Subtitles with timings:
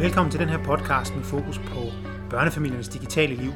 [0.00, 1.80] Velkommen til den her podcast med fokus på
[2.30, 3.52] børnefamiliernes digitale liv.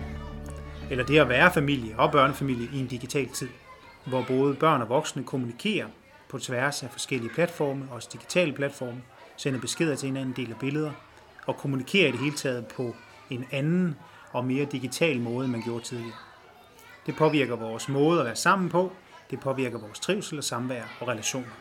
[0.90, 3.48] Eller det at være familie og børnefamilie i en digital tid,
[4.06, 5.86] hvor både børn og voksne kommunikerer
[6.28, 9.02] på tværs af forskellige platforme, også digitale platforme,
[9.36, 10.92] sender beskeder til hinanden, deler billeder
[11.46, 12.94] og kommunikerer i det hele taget på
[13.30, 13.96] en anden
[14.32, 16.16] og mere digital måde, end man gjorde tidligere.
[17.06, 18.92] Det påvirker vores måde at være sammen på,
[19.30, 21.54] det påvirker vores trivsel og samvær og relationer.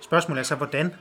[0.00, 0.94] Spørgsmålet er så, hvordan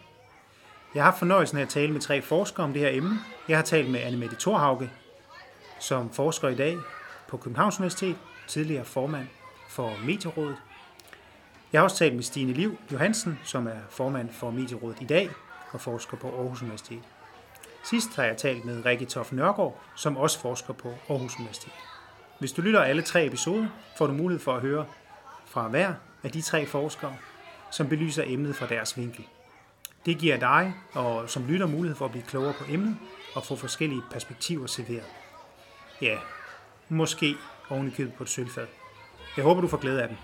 [0.95, 3.19] jeg har haft fornøjelsen af at tale med tre forskere om det her emne.
[3.47, 4.89] Jeg har talt med Annemette Thorhauge,
[5.79, 6.77] som forsker i dag
[7.27, 8.15] på Københavns Universitet,
[8.47, 9.27] tidligere formand
[9.69, 10.55] for Medierådet.
[11.73, 15.29] Jeg har også talt med Stine Liv Johansen, som er formand for Medierådet i dag
[15.71, 17.01] og forsker på Aarhus Universitet.
[17.83, 21.73] Sidst har jeg talt med Rikke Toff Nørgaard, som også forsker på Aarhus Universitet.
[22.39, 23.67] Hvis du lytter alle tre episoder,
[23.97, 24.85] får du mulighed for at høre
[25.45, 25.93] fra hver
[26.23, 27.15] af de tre forskere,
[27.71, 29.25] som belyser emnet fra deres vinkel.
[30.05, 32.97] Det giver dig og som lytter mulighed for at blive klogere på emnet
[33.35, 35.05] og få forskellige perspektiver serveret.
[36.01, 36.17] Ja,
[36.89, 37.35] måske
[37.69, 38.67] oven i købet på et sølvfad.
[39.37, 40.17] Jeg håber, du får glæde af dem.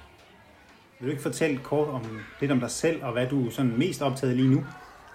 [1.00, 3.78] Vil du ikke fortælle kort om lidt om dig selv og hvad du er sådan
[3.78, 4.66] mest optaget lige nu?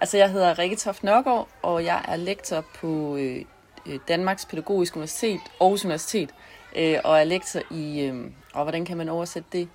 [0.01, 3.45] Altså, jeg hedder Rikke Toft Nørgaard, og jeg er lektor på øh,
[3.85, 6.29] øh, Danmarks Pædagogiske Universitet, Aarhus Universitet,
[6.75, 9.69] øh, og er lektor i, øh, og hvordan kan man oversætte det,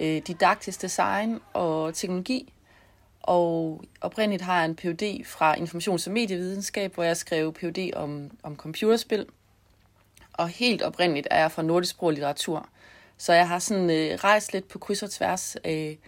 [0.00, 2.52] øh, didaktisk design og teknologi.
[3.22, 5.24] Og oprindeligt har jeg en Ph.D.
[5.26, 7.90] fra Informations- og Medievidenskab, hvor jeg skrev Ph.D.
[7.96, 9.26] om, om computerspil.
[10.32, 12.68] Og helt oprindeligt er jeg fra nordisk sprog og litteratur.
[13.16, 15.98] Så jeg har sådan øh, rejst lidt på kryds og tværs af,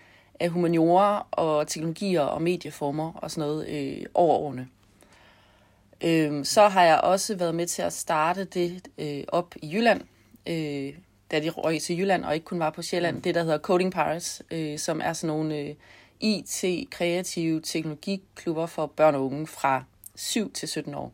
[0.41, 4.69] af humaniorer og teknologier og medieformer og sådan noget øh, over årene.
[6.05, 10.01] Øh, så har jeg også været med til at starte det øh, op i Jylland,
[10.47, 10.95] øh,
[11.31, 13.23] da de røg til Jylland og ikke kun var på Sjælland.
[13.23, 15.75] Det, der hedder Coding Paris, øh, som er sådan nogle øh,
[16.25, 21.13] IT-kreative teknologiklubber for børn og unge fra 7 til 17 år.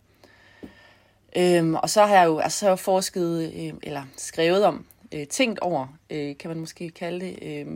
[1.37, 5.87] Øhm, og så har jeg jo altså forsket, øh, eller skrevet om, øh, tænkt over,
[6.11, 7.67] øh, kan man måske kalde det, øh,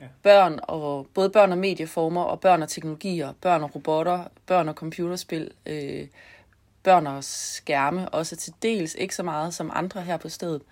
[0.00, 0.06] ja.
[0.22, 4.74] børn og både børn og medieformer, og børn og teknologier, børn og robotter, børn og
[4.74, 6.06] computerspil, øh,
[6.82, 10.62] børn og skærme, også til dels ikke så meget som andre her på stedet.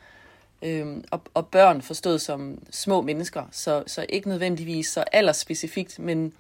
[0.65, 6.33] Øhm, og, og børn forstået som små mennesker, så, så ikke nødvendigvis så aldersspecifikt, men,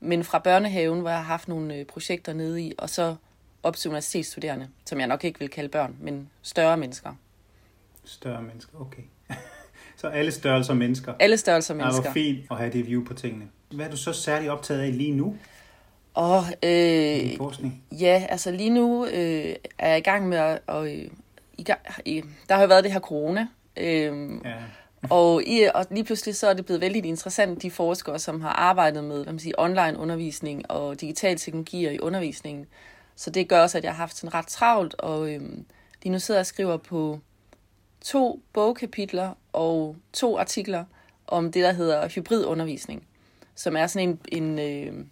[0.00, 3.16] men fra børnehaven, hvor jeg har haft nogle øh, projekter nede i, og så
[3.62, 7.14] op til universitetsstuderende, som jeg nok ikke vil kalde børn, men større mennesker.
[8.04, 9.02] Større mennesker, okay.
[10.00, 11.14] så alle størrelser mennesker.
[11.20, 12.02] Alle størrelser mennesker.
[12.02, 13.48] Det var fint at have det view på tingene.
[13.74, 15.36] Hvad er du så særligt optaget af lige nu?
[16.14, 17.82] Og, øh, forskning?
[17.92, 20.60] Ja, altså lige nu øh, er jeg i gang med at...
[20.66, 21.08] Og, øh,
[21.58, 21.66] i
[22.04, 23.46] i, der har jo været det her corona,
[23.80, 24.54] Øhm, ja.
[25.10, 28.52] og, i, og lige pludselig så er det blevet vældig interessant, de forskere, som har
[28.52, 32.66] arbejdet med hvad man siger, online undervisning og digitale teknologier i undervisningen.
[33.16, 35.64] Så det gør også, at jeg har haft sådan ret travlt, og øhm,
[36.02, 37.20] lige nu sidder jeg og skriver på
[38.00, 40.84] to bogkapitler og to artikler
[41.26, 43.06] om det, der hedder hybridundervisning,
[43.54, 45.04] som er sådan en, en øh,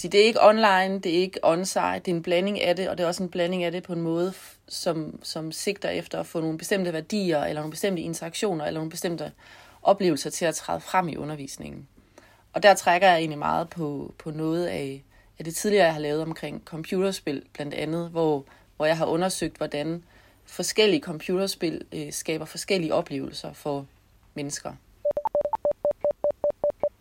[0.00, 2.88] sige, det er ikke online, det er ikke onsite, det er en blanding af det,
[2.88, 4.32] og det er også en blanding af det på en måde,
[4.68, 8.90] som, som sigter efter at få nogle bestemte værdier, eller nogle bestemte interaktioner, eller nogle
[8.90, 9.32] bestemte
[9.82, 11.88] oplevelser til at træde frem i undervisningen.
[12.52, 15.04] Og der trækker jeg egentlig meget på, på noget af,
[15.38, 18.44] af det tidligere, jeg har lavet omkring computerspil, blandt andet, hvor,
[18.76, 20.04] hvor jeg har undersøgt, hvordan
[20.44, 23.86] forskellige computerspil øh, skaber forskellige oplevelser for
[24.34, 24.72] mennesker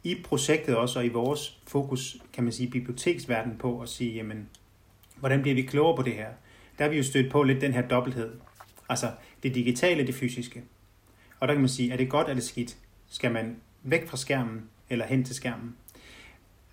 [0.04, 4.50] i projektet også, og i vores fokus, kan man sige, biblioteksverden på at sige, jamen,
[5.16, 6.30] hvordan bliver vi klogere på det her?
[6.78, 8.32] Der har vi jo stødt på lidt den her dobbelthed.
[8.90, 9.12] Altså
[9.44, 10.64] det digitale, det fysiske.
[11.40, 12.78] Og der kan man sige, er det godt eller skidt?
[13.10, 15.76] Skal man væk fra skærmen eller hen til skærmen?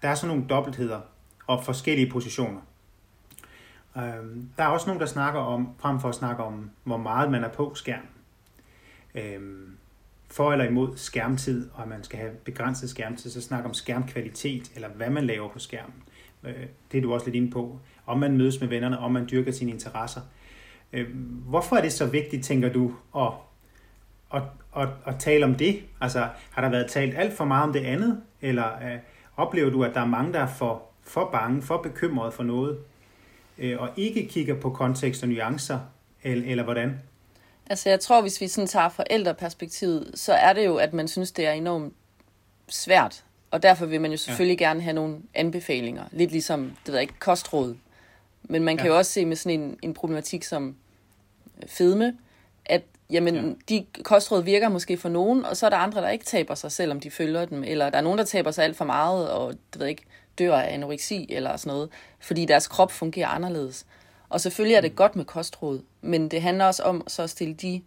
[0.02, 1.00] Der er sådan nogle dobbeltheder
[1.46, 2.60] og forskellige positioner.
[3.96, 7.30] Øhm, der er også nogen, der snakker om, frem for at snakke om, hvor meget
[7.30, 8.08] man er på skærmen.
[9.14, 9.76] Øhm,
[10.30, 14.72] for eller imod skærmtid, og at man skal have begrænset skærmtid, så snak om skærmkvalitet,
[14.74, 15.94] eller hvad man laver på skærmen.
[16.44, 17.78] Øh, det er du også lidt inde på.
[18.06, 20.20] Om man mødes med vennerne, om man dyrker sine interesser.
[20.92, 21.06] Øh,
[21.48, 23.32] hvorfor er det så vigtigt, tænker du, at,
[24.34, 24.42] at,
[24.76, 25.82] at, at tale om det?
[26.00, 28.22] Altså, har der været talt alt for meget om det andet?
[28.40, 28.98] Eller øh,
[29.36, 32.78] oplever du, at der er mange, der er for, for bange, for bekymrede for noget,
[33.58, 35.78] øh, og ikke kigger på kontekst og nuancer,
[36.22, 37.00] eller, eller hvordan?
[37.70, 41.32] Altså jeg tror, hvis vi sådan tager forældreperspektivet, så er det jo, at man synes,
[41.32, 41.94] det er enormt
[42.68, 43.24] svært.
[43.50, 44.66] Og derfor vil man jo selvfølgelig ja.
[44.66, 46.04] gerne have nogle anbefalinger.
[46.12, 47.76] Lidt ligesom, det ved jeg ikke, kostråd.
[48.42, 48.92] Men man kan ja.
[48.92, 50.76] jo også se med sådan en, en problematik som
[51.66, 52.16] fedme,
[52.64, 53.54] at jamen, ja.
[53.68, 56.72] de kostråd virker måske for nogen, og så er der andre, der ikke taber sig,
[56.72, 57.64] selvom de følger dem.
[57.64, 60.04] Eller der er nogen, der taber sig alt for meget, og det ved jeg ikke,
[60.38, 61.90] dør af anoreksi eller sådan noget,
[62.20, 63.86] fordi deres krop fungerer anderledes.
[64.28, 67.54] Og selvfølgelig er det godt med kostråd, men det handler også om så at stille
[67.54, 67.82] de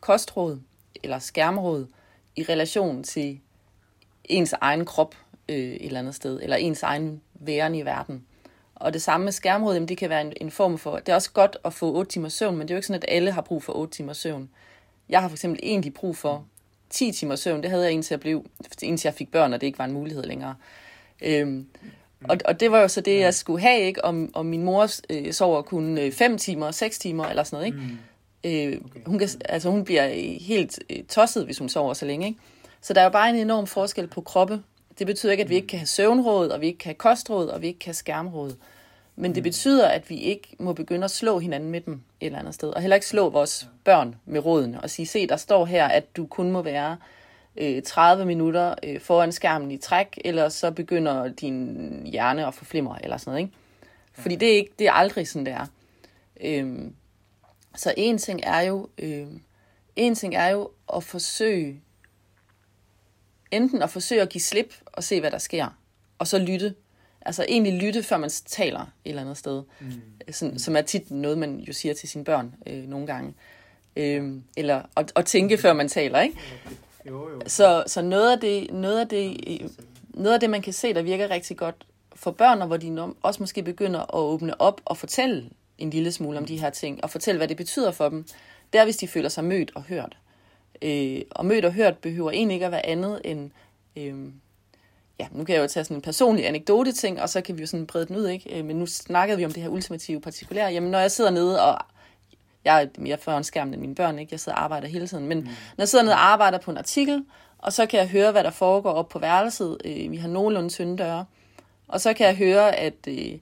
[0.00, 0.60] kostråd
[1.02, 1.86] eller skærmråd
[2.36, 3.40] i relation til
[4.24, 5.14] ens egen krop
[5.48, 8.26] øh, et eller andet sted, eller ens egen væren i verden.
[8.74, 11.14] Og det samme med skærmråd, jamen det kan være en, en form for, det er
[11.14, 13.32] også godt at få 8 timer søvn, men det er jo ikke sådan, at alle
[13.32, 14.50] har brug for 8 timer søvn.
[15.08, 16.46] Jeg har for eksempel egentlig brug for
[16.90, 18.46] 10 timer søvn, det havde jeg indtil jeg, blev,
[18.82, 20.54] indtil jeg fik børn, og det ikke var en mulighed længere.
[21.22, 21.66] Øhm,
[22.28, 24.04] og, og det var jo så det, jeg skulle have, ikke?
[24.04, 27.66] Om, om min mor øh, sover kun 5 øh, timer, 6 timer eller sådan noget,
[27.66, 27.78] ikke?
[27.78, 27.98] Mm.
[28.44, 30.08] Øh, hun, kan, altså, hun bliver
[30.40, 32.40] helt øh, tosset, hvis hun sover så længe, ikke?
[32.80, 34.62] Så der er jo bare en enorm forskel på kroppe.
[34.98, 37.48] Det betyder ikke, at vi ikke kan have søvnråd, og vi ikke kan have kostråd,
[37.48, 38.52] og vi ikke kan have skærmråd.
[39.16, 39.44] Men det mm.
[39.44, 42.68] betyder, at vi ikke må begynde at slå hinanden med dem et eller andet sted.
[42.68, 46.16] Og heller ikke slå vores børn med rådene og sige, se, der står her, at
[46.16, 46.96] du kun må være
[47.56, 52.64] øh, 30 minutter øh, foran skærmen i træk, eller så begynder din hjerne at få
[52.64, 53.44] flimmer eller sådan noget.
[53.44, 53.56] Ikke?
[54.12, 55.66] Fordi det er, ikke, det er aldrig sådan, det er.
[56.40, 56.94] Øhm,
[57.76, 59.26] så en ting er jo, øh,
[59.96, 61.80] en ting er jo at forsøge,
[63.50, 65.78] enten at forsøge at give slip og se, hvad der sker,
[66.18, 66.74] og så lytte.
[67.22, 69.62] Altså egentlig lytte, før man taler et eller andet sted.
[69.80, 69.92] Mm.
[70.30, 73.34] Sådan, som er tit noget, man jo siger til sine børn øh, nogle gange.
[73.96, 76.38] Øh, eller at, at tænke, før man taler, ikke?
[77.10, 77.40] Jo, jo.
[77.46, 79.36] Så, så noget, af det, noget, af det,
[80.08, 83.14] noget af det, man kan se, der virker rigtig godt for børn, og hvor de
[83.22, 87.04] også måske begynder at åbne op og fortælle en lille smule om de her ting,
[87.04, 88.24] og fortælle, hvad det betyder for dem,
[88.72, 90.18] det er, hvis de føler sig mødt og hørt.
[90.82, 93.50] Øh, og mødt og hørt behøver egentlig ikke at være andet end...
[93.96, 94.14] Øh,
[95.20, 97.60] ja, nu kan jeg jo tage sådan en personlig anekdote ting, og så kan vi
[97.60, 98.58] jo sådan brede den ud, ikke?
[98.58, 100.72] Øh, men nu snakkede vi om det her ultimative partikulære.
[100.72, 101.78] Jamen, når jeg sidder nede og
[102.64, 104.32] jeg er mere foran skærmen end mine børn, ikke?
[104.32, 105.26] Jeg sidder og arbejder hele tiden.
[105.26, 105.44] Men mm.
[105.44, 107.24] når jeg sidder nede og arbejder på en artikel,
[107.58, 109.78] og så kan jeg høre, hvad der foregår op på værelset.
[109.84, 111.24] Øh, vi har nogenlunde tynde døre.
[111.88, 113.38] Og så kan jeg høre, at øh,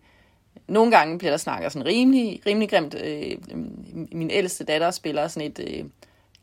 [0.66, 2.94] nogle gange bliver der snakket sådan rimelig, rimelig grimt.
[3.04, 3.36] Øh,
[4.12, 5.84] min ældste datter spiller sådan et øh,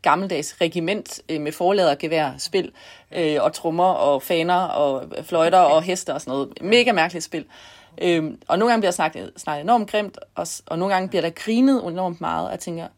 [0.02, 2.72] gammeldags regiment øh, med forladergevær, spil,
[3.12, 6.62] øh, og trommer og faner og fløjter og heste og sådan noget.
[6.62, 7.44] Mega mærkeligt spil.
[8.02, 11.22] Øhm, og nogle gange bliver der snakket, snakket enormt grimt, og, og nogle gange bliver
[11.22, 12.46] der grinet enormt meget.
[12.46, 12.88] Og jeg tænker,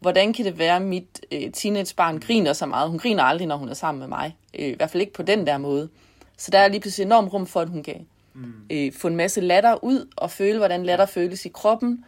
[0.00, 2.90] hvordan kan det være, at mit øh, teenagebarn griner så meget?
[2.90, 4.36] Hun griner aldrig, når hun er sammen med mig.
[4.58, 5.88] Øh, I hvert fald ikke på den der måde.
[6.36, 8.52] Så der er lige pludselig enormt rum for, at hun kan mm.
[8.70, 12.04] øh, få en masse latter ud, og føle, hvordan latter føles i kroppen.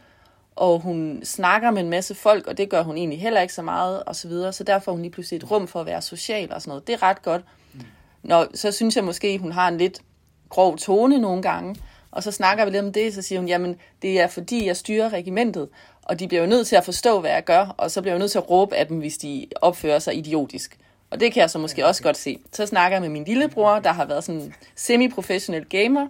[0.56, 3.62] Og hun snakker med en masse folk, og det gør hun egentlig heller ikke så
[3.62, 4.53] meget, og så videre.
[4.53, 6.87] Så derfor har hun lige pludselig et rum for at være social og sådan noget.
[6.87, 7.43] Det er ret godt.
[7.75, 7.81] Mm.
[8.23, 10.03] Nå, så synes jeg måske, hun har en lidt
[10.52, 11.76] grov tone nogle gange,
[12.10, 14.76] og så snakker vi lidt om det, så siger hun, jamen det er fordi, jeg
[14.76, 15.69] styrer regimentet,
[16.02, 18.19] og de bliver jo nødt til at forstå, hvad jeg gør, og så bliver jeg
[18.19, 20.78] nødt til at råbe af dem, hvis de opfører sig idiotisk.
[21.10, 22.38] Og det kan jeg så måske også godt se.
[22.52, 26.06] Så snakker jeg med min lillebror, der har været sådan semi-professionel gamer,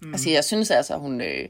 [0.00, 0.12] mm.
[0.12, 1.48] og siger, jeg synes altså, hun, øh,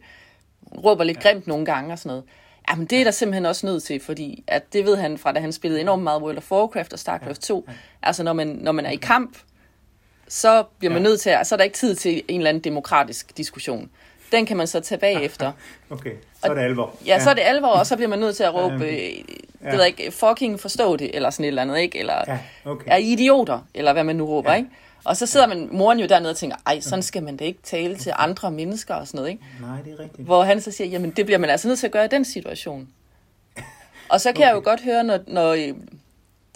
[0.72, 2.24] hun råber lidt grimt nogle gange og sådan noget.
[2.70, 5.40] Jamen, det er der simpelthen også nødt til, fordi at det ved han fra, da
[5.40, 7.68] han spillede enormt meget World of Warcraft og StarCraft 2.
[8.02, 9.38] Altså, når man, når man er i kamp,
[10.28, 11.08] så bliver man ja.
[11.08, 13.90] nødt til at, så er der ikke tid til en eller anden demokratisk diskussion.
[14.32, 15.52] Den kan man så tage bagefter.
[15.90, 16.94] Okay, så er det alvor.
[17.06, 18.76] Ja, ja, så er det alvor, og så bliver man nødt til at råbe, ja,
[18.76, 19.24] okay.
[19.64, 19.70] ja.
[19.70, 21.98] det ved ikke, fucking forstå det, eller sådan et eller andet, ikke?
[21.98, 22.86] Eller ja, okay.
[22.86, 24.56] er idioter, eller hvad man nu råber, ja.
[24.56, 24.70] ikke?
[25.04, 27.58] Og så sidder man, moren jo dernede og tænker, ej, sådan skal man da ikke
[27.62, 29.42] tale til andre mennesker og sådan noget, ikke?
[29.60, 30.26] Nej, det er rigtigt.
[30.26, 32.24] Hvor han så siger, jamen det bliver man altså nødt til at gøre i den
[32.24, 32.88] situation.
[34.10, 34.46] Og så kan okay.
[34.46, 35.54] jeg jo godt høre, når, når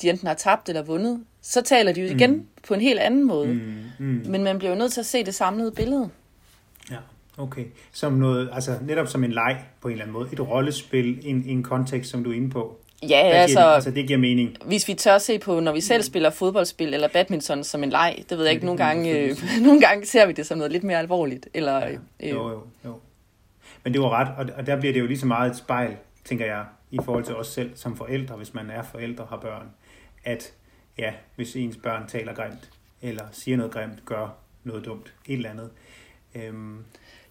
[0.02, 2.46] de enten har tabt eller vundet, så taler de jo igen mm.
[2.68, 3.46] på en helt anden måde.
[3.54, 4.06] Mm.
[4.06, 4.24] Mm.
[4.28, 6.10] Men man bliver jo nødt til at se det samlede billede.
[6.90, 6.96] Ja,
[7.38, 7.64] okay.
[7.92, 10.28] Som noget, altså netop som en leg på en eller anden måde.
[10.32, 12.78] Et rollespil, en, en kontekst, som du er inde på.
[13.08, 14.56] Ja, altså, det, altså det giver mening.
[14.64, 18.24] Hvis vi tør se på, når vi selv spiller fodboldspil eller badminton som en leg,
[18.30, 20.84] det ved jeg ikke, nogle gange, øh, nogle gange ser vi det som noget lidt
[20.84, 21.48] mere alvorligt.
[21.54, 21.92] Eller, ja.
[22.20, 22.98] øh, jo, jo, jo.
[23.84, 25.96] Men det var ret, og, og der bliver det jo lige så meget et spejl,
[26.24, 29.36] tænker jeg, i forhold til os selv som forældre, hvis man er forældre og har
[29.36, 29.66] børn,
[30.24, 30.52] at
[30.98, 32.70] ja, hvis ens børn taler grimt,
[33.02, 34.28] eller siger noget grimt, gør
[34.64, 35.70] noget dumt, et eller andet.
[36.34, 36.84] Øhm,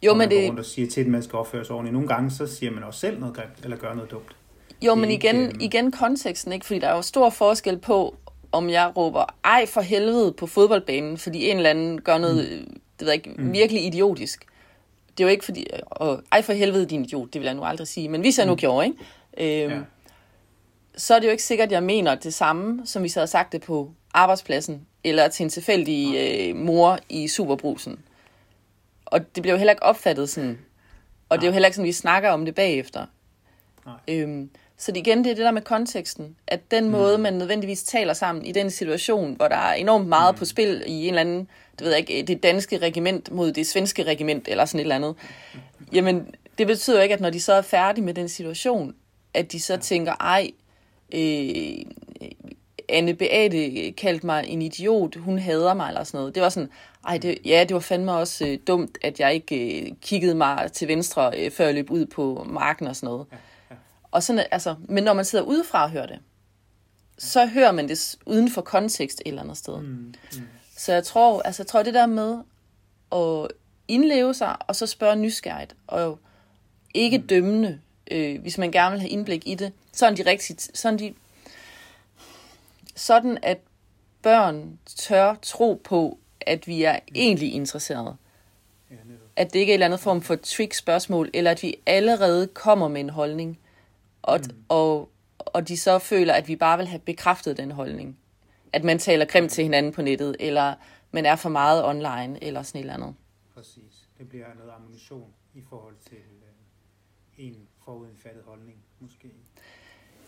[0.04, 0.48] jo, men det...
[0.48, 1.94] rundt og siger til, at man skal opføre sig ordentligt.
[1.94, 4.36] Nogle gange, så siger man også selv noget grimt, eller gør noget dumt.
[4.82, 5.58] Jo, men igen, øhm...
[5.60, 6.66] igen konteksten, ikke?
[6.66, 8.16] Fordi der er jo stor forskel på,
[8.52, 12.74] om jeg råber, ej for helvede på fodboldbanen, fordi en eller anden gør noget, mm.
[13.00, 13.54] det ved jeg ikke, mm.
[13.54, 14.46] virkelig idiotisk.
[15.18, 17.64] Det er jo ikke fordi, og, ej for helvede din idiot, det vil jeg nu
[17.64, 18.58] aldrig sige, men hvis jeg nu mm.
[18.58, 19.66] gjorde, ikke?
[19.66, 19.82] Øhm, ja
[20.98, 23.32] så er det jo ikke sikkert, at jeg mener det samme, som vi så havde
[23.32, 28.00] sagt det på arbejdspladsen, eller til en tilfældig øh, mor i superbrusen.
[29.06, 30.60] Og det bliver jo heller ikke opfattet sådan.
[31.30, 33.06] Og det er jo heller ikke sådan, vi snakker om det bagefter.
[33.86, 33.96] Nej.
[34.08, 36.36] Øhm, så det igen, det er det der med konteksten.
[36.48, 36.92] At den mm.
[36.92, 40.40] måde, man nødvendigvis taler sammen i den situation, hvor der er enormt meget mm.
[40.40, 43.68] på spil i en eller anden, det ved jeg ikke, det danske regiment mod det
[43.68, 45.16] svenske regiment, eller sådan et eller andet.
[45.94, 48.96] Jamen, det betyder jo ikke, at når de så er færdige med den situation,
[49.34, 50.52] at de så tænker, ej,
[51.14, 51.86] øh,
[52.90, 56.36] Anne Beate kaldte mig en idiot, hun hader mig eller sådan noget.
[56.36, 56.70] Det var sådan,
[57.08, 60.72] ej, det, ja, det var fandme også øh, dumt, at jeg ikke øh, kiggede mig
[60.72, 63.28] til venstre, øh, før jeg løb ud på marken og sådan noget.
[63.32, 63.38] Ja,
[63.72, 63.76] ja.
[64.12, 66.20] Og sådan, altså, men når man sidder udefra og hører det,
[67.18, 69.78] så hører man det uden for kontekst et eller andet sted.
[69.82, 70.14] Mm, mm.
[70.78, 72.38] Så jeg tror, altså, jeg tror det der med
[73.12, 73.48] at
[73.88, 76.20] indleve sig, og så spørge nysgerrigt, og
[76.94, 77.28] ikke mm.
[77.28, 77.80] dømmende,
[78.12, 81.14] øh, hvis man gerne vil have indblik i det, sådan de rigtigt, sådan de,
[82.96, 83.58] sådan at
[84.22, 88.18] børn tør tro på, at vi er egentlig interesserede.
[89.36, 92.88] At det ikke er en eller anden form for trick-spørgsmål, eller at vi allerede kommer
[92.88, 93.60] med en holdning,
[94.22, 94.64] og, mm.
[94.70, 98.18] og, og de så føler, at vi bare vil have bekræftet den holdning.
[98.74, 100.74] At man taler grimt til hinanden på nettet, eller
[101.12, 103.16] man er for meget online, eller sådan et eller andet.
[103.54, 104.08] Præcis.
[104.18, 109.32] Det bliver noget ammunition i forhold til øh, en forudindfattet holdning, måske.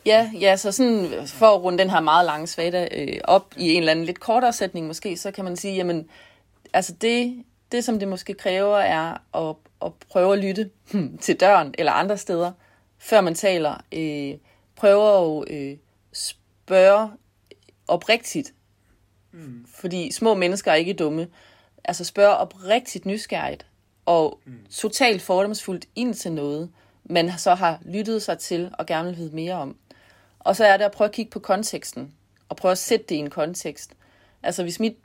[0.05, 3.74] Ja, ja, så sådan for at runde den her meget lange svada øh, op i
[3.74, 6.10] en eller anden lidt kortere sætning måske, så kan man sige, jamen,
[6.74, 9.55] altså det, det som det måske kræver, er at,
[9.86, 10.69] at prøve at lytte
[11.22, 12.51] til døren eller andre steder,
[12.98, 13.83] før man taler.
[13.91, 14.38] Øh,
[14.75, 15.77] prøve at øh,
[16.13, 17.12] spørge
[17.88, 18.53] oprigtigt,
[19.31, 19.65] mm.
[19.67, 21.27] fordi små mennesker er ikke dumme.
[21.83, 23.65] Altså spørge oprigtigt nysgerrigt
[24.05, 24.65] og mm.
[24.72, 26.69] totalt fordomsfuldt ind til noget,
[27.03, 29.75] man så har lyttet sig til og gerne vil vide mere om.
[30.39, 32.13] Og så er det at prøve at kigge på konteksten,
[32.50, 33.93] og prøve at sætte det i en kontekst.
[34.43, 34.98] Altså hvis mit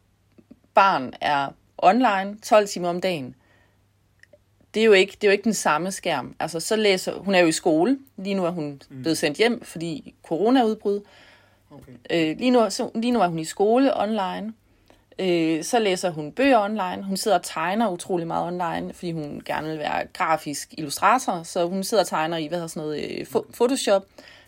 [0.74, 3.34] barn er online 12 timer om dagen,
[4.74, 6.34] det er jo ikke, det er jo ikke den samme skærm.
[6.40, 9.02] Altså så læser, hun er jo i skole, lige nu er hun mm.
[9.02, 11.00] blevet sendt hjem, fordi corona udbrud.
[11.70, 11.92] Okay.
[12.10, 14.52] Øh, lige, nu, så, lige nu er hun i skole online.
[15.18, 17.04] Øh, så læser hun bøger online.
[17.04, 21.42] Hun sidder og tegner utrolig meget online, fordi hun gerne vil være grafisk illustrator.
[21.42, 24.04] Så hun sidder og tegner i, hvad hedder sådan noget, øh, Photoshop.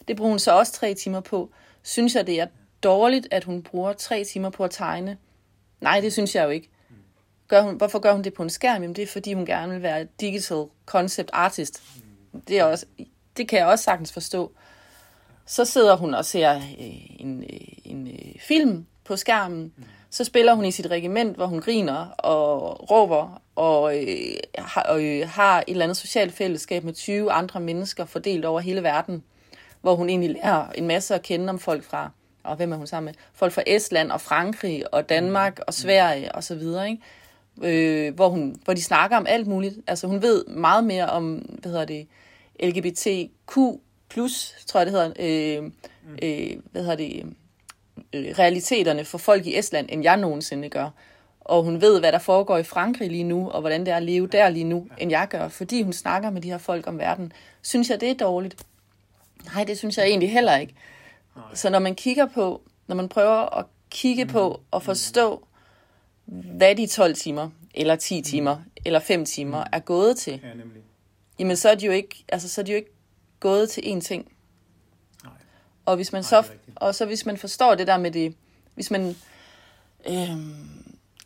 [0.09, 1.51] Det bruger hun så også tre timer på.
[1.83, 2.47] Synes jeg, det er
[2.83, 5.17] dårligt, at hun bruger tre timer på at tegne?
[5.81, 6.69] Nej, det synes jeg jo ikke.
[7.49, 8.83] Gør hun, hvorfor gør hun det på en skærm?
[8.83, 11.83] Jamen, det er, fordi hun gerne vil være digital concept artist.
[12.49, 12.87] Det, er også,
[13.37, 14.53] det kan jeg også sagtens forstå.
[15.47, 19.73] Så sidder hun og ser øh, en, øh, en øh, film på skærmen.
[20.11, 25.05] Så spiller hun i sit regiment, hvor hun griner og råber og, øh, har, og
[25.05, 29.23] øh, har et eller andet socialt fællesskab med 20 andre mennesker fordelt over hele verden
[29.81, 32.11] hvor hun egentlig lærer en masse at kende om folk fra,
[32.43, 33.15] og hvem er hun sammen med?
[33.33, 37.03] Folk fra Estland og Frankrig og Danmark og Sverige og så videre, ikke?
[37.63, 39.75] Øh, hvor, hun, hvor de snakker om alt muligt.
[39.87, 42.07] Altså hun ved meget mere om, hvad hedder det,
[42.63, 43.55] LGBTQ+,
[44.67, 45.71] tror jeg det hedder, øh,
[46.23, 47.23] øh, hvad hedder det,
[48.15, 50.91] realiteterne for folk i Estland, end jeg nogensinde gør.
[51.41, 54.03] Og hun ved, hvad der foregår i Frankrig lige nu, og hvordan det er at
[54.03, 56.99] leve der lige nu, end jeg gør, fordi hun snakker med de her folk om
[56.99, 57.33] verden.
[57.63, 58.63] Synes jeg, det er dårligt?
[59.55, 60.75] Nej, det synes jeg egentlig heller ikke.
[61.55, 64.31] Så når man kigger på, når man prøver at kigge mm.
[64.31, 65.47] på og forstå,
[66.27, 68.25] hvad de 12 timer, eller 10 mm.
[68.25, 70.83] timer, eller 5 timer er gået til, ja, nemlig.
[71.39, 72.93] jamen så er de jo ikke, altså, så er de jo ikke
[73.41, 74.33] gået til én ting.
[75.91, 76.45] Og hvis man Nej, så,
[76.77, 78.35] og så hvis man forstår det der med det,
[78.75, 79.17] hvis man,
[80.09, 80.37] øh,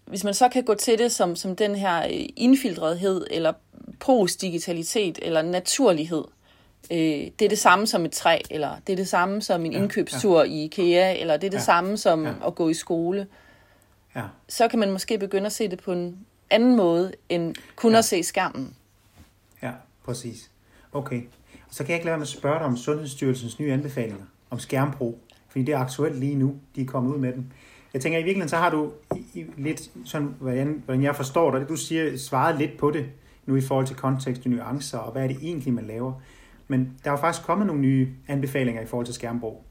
[0.07, 3.53] hvis man så kan gå til det som, som den her øh, indfiltrethed, eller
[4.01, 6.25] postdigitalitet, eller naturlighed,
[6.91, 6.99] øh,
[7.39, 9.79] det er det samme som et træ, eller det er det samme som en ja,
[9.79, 10.51] indkøbstur ja.
[10.51, 12.33] i IKEA, eller det er det ja, samme som ja.
[12.47, 13.27] at gå i skole,
[14.17, 14.23] ja.
[14.49, 17.99] så kan man måske begynde at se det på en anden måde, end kun ja.
[17.99, 18.77] at se skærmen.
[19.63, 19.73] Ja,
[20.05, 20.51] præcis.
[20.93, 21.23] Okay.
[21.71, 24.25] Så kan jeg ikke lade være med at spørge dig om Sundhedsstyrelsens nye anbefalinger
[24.55, 25.19] om skærmbrug,
[25.49, 27.53] fordi det er aktuelt lige nu, de er kommet ud med den.
[27.95, 28.91] Jeg tænker, i virkeligheden så har du
[29.35, 33.07] i, lidt, sådan, hvordan, hvordan jeg forstår dig, det du siger, svaret lidt på det,
[33.47, 36.13] nu i forhold til kontekst og nuancer, og hvad er det egentlig, man laver.
[36.69, 39.65] Men der er jo faktisk kommet nogle nye anbefalinger i forhold til skærmbrug.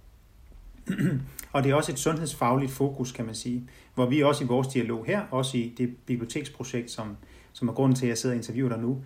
[1.54, 4.68] og det er også et sundhedsfagligt fokus, kan man sige, hvor vi også i vores
[4.68, 7.18] dialog her, også i det biblioteksprojekt, som,
[7.54, 9.02] som er grunden til, at jeg sidder og interviewer dig nu,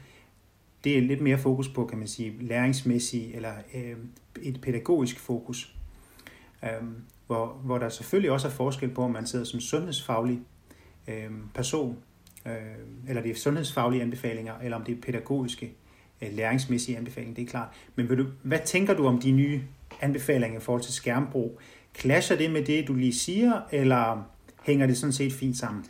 [0.87, 3.95] det er lidt mere fokus på, kan man sige, læringsmæssig eller øh,
[4.41, 5.75] et pædagogisk fokus.
[6.63, 6.69] Øh,
[7.27, 10.39] hvor, hvor der selvfølgelig også er forskel på, om man sidder som sundhedsfaglig
[11.07, 11.97] øh, person,
[12.45, 12.51] øh,
[13.07, 15.73] eller det er sundhedsfaglige anbefalinger, eller om det er pædagogiske
[16.21, 17.67] Øh, læringsmæssige anbefalinger, det er klart.
[17.95, 19.61] Men vil du, hvad tænker du om de nye
[20.01, 21.59] anbefalinger i forhold til skærmbrug?
[21.99, 24.23] Clasher det med det, du lige siger, eller
[24.63, 25.85] hænger det sådan set fint sammen?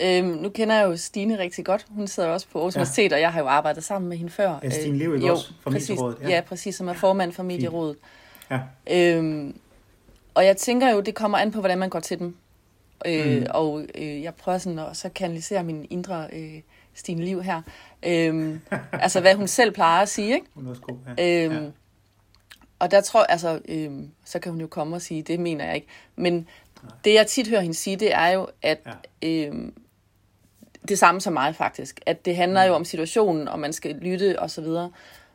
[0.00, 1.86] Øhm, nu kender jeg jo Stine rigtig godt.
[1.88, 2.78] Hun sidder også på Aarhus ja.
[2.78, 4.58] Universitet, og jeg har jo arbejdet sammen med hende før.
[4.62, 5.52] Ja, Stine Lev, ikke jo, også?
[5.60, 6.28] Fra præcis, ja.
[6.28, 7.96] ja, præcis, som er formand for Medierådet.
[8.50, 8.60] Ja.
[8.90, 9.58] Øhm,
[10.34, 12.36] og jeg tænker jo, det kommer an på, hvordan man går til dem.
[13.06, 13.46] Øh, mm.
[13.50, 16.60] Og øh, jeg prøver sådan at så kanalisere min indre øh,
[16.94, 17.62] Stine Liv her.
[18.02, 18.58] Øh,
[18.92, 20.46] altså, hvad hun selv plejer at sige, ikke?
[20.54, 21.44] Hun er også god, ja.
[21.44, 21.70] Øhm, ja.
[22.78, 25.74] Og der tror altså, øhm, så kan hun jo komme og sige, det mener jeg
[25.74, 25.86] ikke.
[26.16, 26.92] Men Nej.
[27.04, 28.80] det, jeg tit hører hende sige, det er jo, at
[29.22, 29.46] ja.
[29.46, 29.74] øhm,
[30.88, 32.00] det samme som mig faktisk.
[32.06, 32.68] At det handler mm.
[32.68, 34.90] jo om situationen, og man skal lytte og så videre.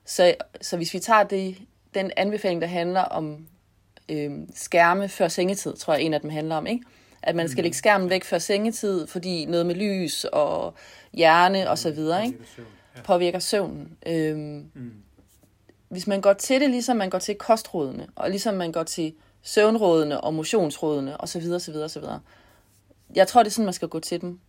[0.06, 1.58] Så, så hvis vi tager det,
[1.94, 3.48] den anbefaling, der handler om
[4.10, 6.84] øhm, skærme før sengetid, tror jeg en af dem handler om, ikke?
[7.24, 7.64] At man skal mm.
[7.64, 10.74] lægge skærmen væk før sengetid, fordi noget med lys og
[11.14, 12.38] hjerne og så videre, ikke?
[13.04, 13.98] Påvirker søvnen.
[14.08, 14.94] Øhm, mm
[15.90, 19.14] hvis man går til det, ligesom man går til kostrådene, og ligesom man går til
[19.42, 21.52] søvnrådene og motionsrådene osv.
[21.52, 22.04] osv., osv.
[23.16, 24.40] Jeg tror, det er sådan, man skal gå til dem.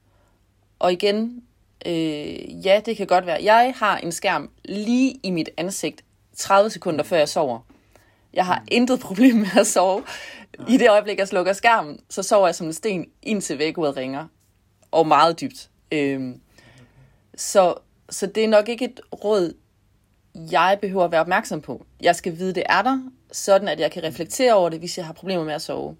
[0.81, 1.43] Og igen,
[1.87, 3.39] øh, ja, det kan godt være.
[3.43, 6.05] Jeg har en skærm lige i mit ansigt
[6.37, 7.61] 30 sekunder før jeg sover.
[8.35, 10.03] Jeg har intet problem med at sove.
[10.69, 14.27] I det øjeblik, jeg slukker skærmen, så sover jeg som en sten, indtil vækkeuret ringer.
[14.91, 15.71] Og meget dybt.
[15.93, 16.35] Øh,
[17.37, 17.75] så,
[18.11, 19.55] så det er nok ikke et råd,
[20.35, 21.85] jeg behøver at være opmærksom på.
[22.01, 25.07] Jeg skal vide, det er der, sådan at jeg kan reflektere over det, hvis jeg
[25.07, 25.97] har problemer med at sove.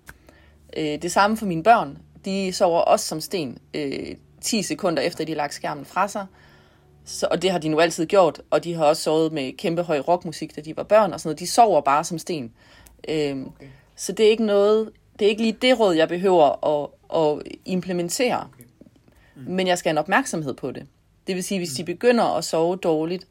[0.77, 1.99] Øh, det samme for mine børn.
[2.25, 6.27] De sover også som sten øh, 10 sekunder efter, de har lagt skærmen fra sig.
[7.05, 9.83] Så, og det har de nu altid gjort, og de har også sovet med kæmpe
[9.83, 11.39] høj rockmusik, da de var børn og sådan noget.
[11.41, 12.53] De sover bare som sten.
[13.09, 13.67] Øh, okay.
[13.97, 16.89] Så det er ikke noget, det er ikke lige det råd, jeg behøver at,
[17.21, 18.49] at implementere.
[18.55, 18.65] Okay.
[19.37, 19.53] Mm.
[19.53, 20.87] Men jeg skal have en opmærksomhed på det.
[21.27, 23.27] Det vil sige, hvis de begynder at sove dårligt,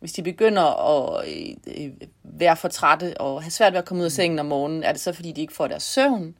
[0.00, 1.90] hvis de begynder at øh, øh,
[2.22, 4.92] være for trætte og have svært ved at komme ud af sengen om morgenen, er
[4.92, 6.34] det så fordi, de ikke får deres søvn?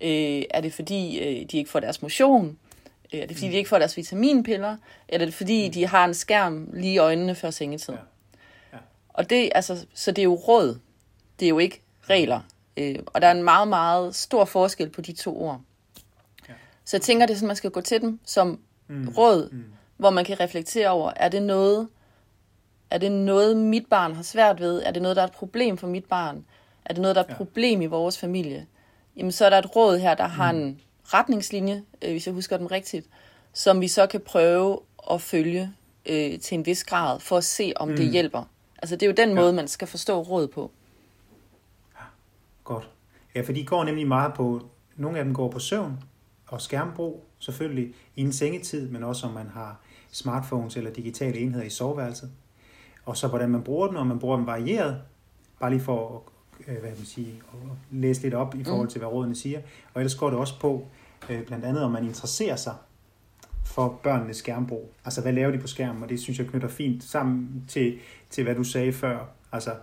[0.00, 2.58] Øh, er det fordi, øh, de ikke får deres motion?
[3.12, 4.76] Er det fordi, de ikke får deres vitaminpiller?
[5.08, 7.94] Eller er det fordi, de har en skærm lige i øjnene før sengetid?
[7.94, 8.00] Ja.
[8.72, 8.78] Ja.
[9.08, 10.78] Og det, altså, så det er jo råd.
[11.40, 12.40] Det er jo ikke regler.
[12.76, 15.60] Øh, og der er en meget, meget stor forskel på de to ord.
[16.48, 16.54] Ja.
[16.84, 19.08] Så jeg tænker, det er sådan, man skal gå til dem som mm.
[19.08, 19.64] råd, mm.
[19.96, 21.88] hvor man kan reflektere over, er det noget,
[22.90, 24.82] er det noget, mit barn har svært ved?
[24.84, 26.44] Er det noget, der er et problem for mit barn?
[26.84, 27.36] Er det noget, der er et ja.
[27.36, 28.66] problem i vores familie?
[29.16, 30.58] Jamen, så er der et råd her, der har mm.
[30.58, 30.80] en
[31.14, 33.06] retningslinje, øh, hvis jeg husker dem rigtigt,
[33.52, 34.78] som vi så kan prøve
[35.10, 35.70] at følge
[36.06, 37.96] øh, til en vis grad, for at se, om mm.
[37.96, 38.44] det hjælper.
[38.82, 39.34] Altså, det er jo den ja.
[39.34, 40.70] måde, man skal forstå råd på.
[41.94, 42.04] Ja,
[42.64, 42.88] godt.
[43.34, 44.62] Ja, for de går nemlig meget på,
[44.96, 45.98] nogle af dem går på søvn
[46.46, 51.70] og skærmbrug, selvfølgelig, inden sengetid, men også om man har smartphones eller digitale enheder i
[51.70, 52.30] soveværelset
[53.06, 55.00] og så hvordan man bruger den, og man bruger den varieret,
[55.60, 56.22] bare lige for
[56.58, 57.58] at, øh, hvad man sige, at
[57.90, 58.90] læse lidt op i forhold mm.
[58.90, 59.60] til, hvad rådene siger.
[59.94, 60.86] Og ellers går det også på,
[61.30, 62.74] øh, blandt andet, om man interesserer sig
[63.64, 64.92] for børnenes skærmbrug.
[65.04, 66.02] Altså, hvad laver de på skærmen?
[66.02, 67.98] Og det synes jeg knytter fint sammen til,
[68.30, 69.26] til hvad du sagde før.
[69.52, 69.74] Altså,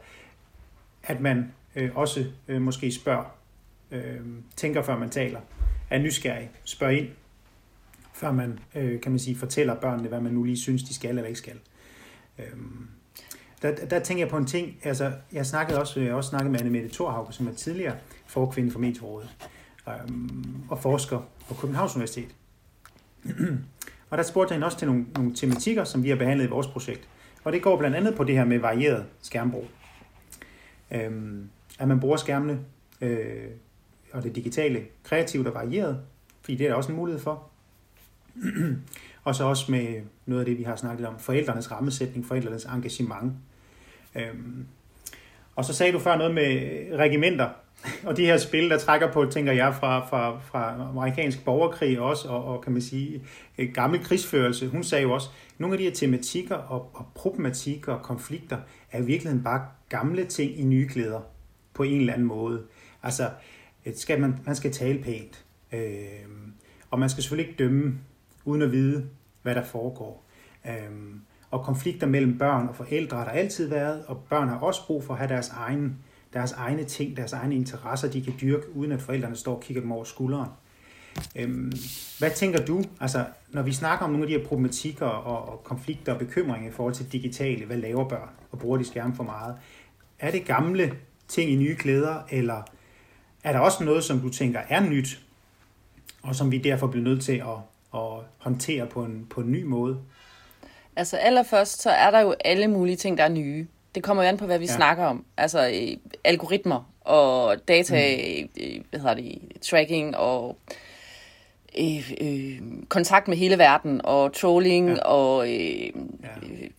[1.04, 3.36] at man øh, også øh, måske spørger,
[3.92, 4.20] øh,
[4.56, 5.40] tænker før man taler,
[5.90, 7.10] er nysgerrig, spørger ind,
[8.14, 11.10] før man, øh, kan man sige, fortæller børnene, hvad man nu lige synes, de skal
[11.10, 11.60] eller ikke skal.
[12.40, 12.46] Øh,
[13.62, 16.60] der, der tænker jeg på en ting, altså jeg snakkede også, jeg også snakket med
[16.60, 19.50] Anne Mette Thorhauke, som er tidligere forkvinde for Medierådet,
[19.94, 22.36] øhm, og forsker på Københavns Universitet.
[24.10, 26.50] og der spurgte jeg hende også til nogle, nogle tematikker, som vi har behandlet i
[26.50, 27.08] vores projekt.
[27.44, 29.66] Og det går blandt andet på det her med varieret skærmbrug.
[30.92, 31.50] Øhm,
[31.80, 32.60] at man bruger skærmene
[33.02, 33.48] øh,
[34.12, 36.00] og det digitale kreativt og varieret,
[36.42, 37.50] fordi det er der også en mulighed for.
[39.24, 43.34] og så også med noget af det, vi har snakket om, forældrenes rammesætning, forældrenes engagement.
[44.16, 44.66] Øhm,
[45.56, 47.50] og så sagde du før noget med regimenter,
[48.04, 52.28] og de her spil, der trækker på, tænker jeg, fra, fra, fra amerikansk borgerkrig også,
[52.28, 53.22] og, og kan man sige,
[53.58, 54.68] øh, gammel krigsførelse.
[54.68, 58.58] Hun sagde jo også, at nogle af de her tematikker og, og problematikker og konflikter
[58.92, 61.22] er i virkeligheden bare gamle ting i nye klæder,
[61.74, 62.64] på en eller anden måde.
[63.04, 63.30] Altså,
[63.86, 65.80] øh, skal man, man skal tale pænt, øh,
[66.92, 68.00] og man skal selvfølgelig ikke dømme,
[68.46, 69.10] uden at vide,
[69.42, 70.26] hvad der foregår.
[70.68, 70.92] Øh,
[71.52, 75.04] og konflikter mellem børn og forældre har der altid været, og børn har også brug
[75.04, 76.00] for at have deres, egen,
[76.34, 79.82] deres egne ting, deres egne interesser, de kan dyrke, uden at forældrene står og kigger
[79.82, 80.50] dem over skulderen.
[81.36, 81.72] Øhm,
[82.20, 85.64] hvad tænker du, altså når vi snakker om nogle af de her problematikker og, og
[85.64, 89.24] konflikter og bekymringer i forhold til digitale, hvad laver børn, og bruger de skærme for
[89.24, 89.56] meget?
[90.20, 90.92] Er det gamle
[91.28, 92.64] ting i nye klæder, eller
[93.44, 95.22] er der også noget, som du tænker er nyt,
[96.22, 97.58] og som vi derfor bliver nødt til at,
[97.94, 100.00] at håndtere på en, på en ny måde?
[100.96, 103.68] Altså allerførst, så er der jo alle mulige ting, der er nye.
[103.96, 104.76] Det kommer jo an på, hvad vi ja.
[104.76, 105.26] snakker om.
[105.38, 108.50] Altså øh, algoritmer og data, mm.
[108.64, 110.58] øh, hvad hedder det, tracking og
[111.80, 115.02] øh, øh, kontakt med hele verden og trolling ja.
[115.02, 115.92] og øh, ja.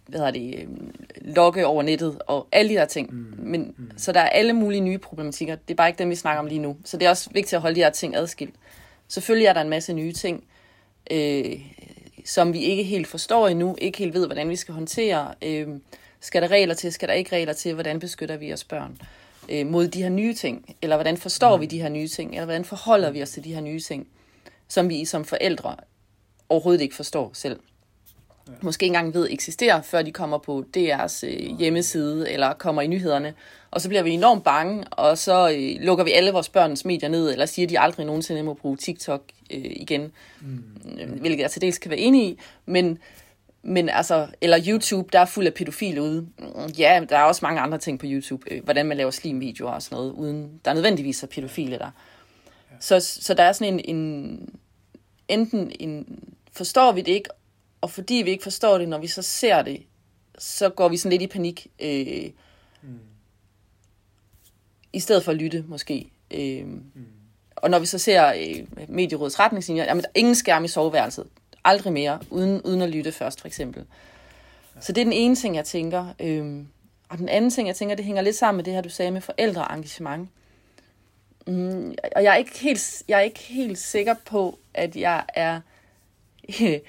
[0.07, 0.66] hvad hedder det, øh,
[1.20, 3.14] logge over nettet og alle de der ting.
[3.14, 3.35] Mm.
[3.38, 3.90] Men, mm.
[3.96, 5.55] Så der er alle mulige nye problematikker.
[5.55, 6.77] Det er bare ikke dem, vi snakker om lige nu.
[6.85, 8.55] Så det er også vigtigt at holde de her ting adskilt.
[9.09, 10.44] Selvfølgelig er der en masse nye ting,
[11.11, 11.61] øh,
[12.25, 15.35] som vi ikke helt forstår endnu, ikke helt ved, hvordan vi skal håndtere.
[15.42, 15.68] Øh,
[16.20, 18.98] skal der regler til, skal der ikke regler til, hvordan beskytter vi os børn
[19.48, 20.76] øh, mod de her nye ting?
[20.83, 21.61] Eller hvordan forstår mm.
[21.61, 22.30] vi de her nye ting?
[22.30, 24.09] Eller hvordan forholder vi os til de her nye ting,
[24.68, 25.76] som vi som forældre
[26.48, 27.61] overhovedet ikke forstår selv?
[28.48, 28.52] Ja.
[28.61, 32.87] Måske ikke engang ved eksisterer, før de kommer på DR's øh, hjemmeside eller kommer i
[32.87, 33.35] nyhederne.
[33.70, 37.09] Og så bliver vi enormt bange, og så øh, lukker vi alle vores børns medier
[37.09, 40.12] ned, eller siger, at de aldrig nogensinde må bruge TikTok øh, igen.
[40.40, 40.62] Mm.
[41.20, 42.38] Hvilket jeg til dels kan være enig i.
[42.66, 42.98] Men
[43.62, 46.29] men altså, eller YouTube, der er fuld af pædofile ude.
[46.79, 48.55] Ja, der er også mange andre ting på YouTube.
[48.55, 51.90] Øh, hvordan man laver slimvideoer og sådan noget, uden der er nødvendigvis er pædofile der.
[52.70, 52.77] Ja.
[52.81, 54.59] Så, så der er sådan en, en,
[55.29, 56.18] enten en,
[56.53, 57.29] forstår vi det ikke,
[57.81, 59.83] og fordi vi ikke forstår det, når vi så ser det,
[60.38, 61.66] så går vi sådan lidt i panik.
[61.83, 62.31] Øh,
[62.83, 62.99] mm.
[64.92, 66.12] I stedet for at lytte, måske.
[66.31, 66.83] Øh, mm.
[67.57, 71.27] Og når vi så ser øh, medierådets retningslinjer, jamen der er ingen skærm i soveværelset
[71.64, 73.85] aldrig mere, uden, uden at lytte først, for eksempel.
[74.81, 76.07] Så det er den ene ting, jeg tænker.
[76.20, 76.68] Øhm,
[77.09, 79.11] og den anden ting, jeg tænker, det hænger lidt sammen med det her, du sagde
[79.11, 80.29] med forældreengagement.
[81.46, 85.61] Mm, og jeg er, ikke helt, jeg er ikke helt sikker på, at jeg er...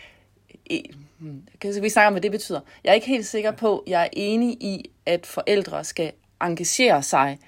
[1.62, 2.60] kan vi snakke om, hvad det betyder?
[2.84, 7.04] Jeg er ikke helt sikker på, at jeg er enig i, at forældre skal engagere
[7.04, 7.40] sig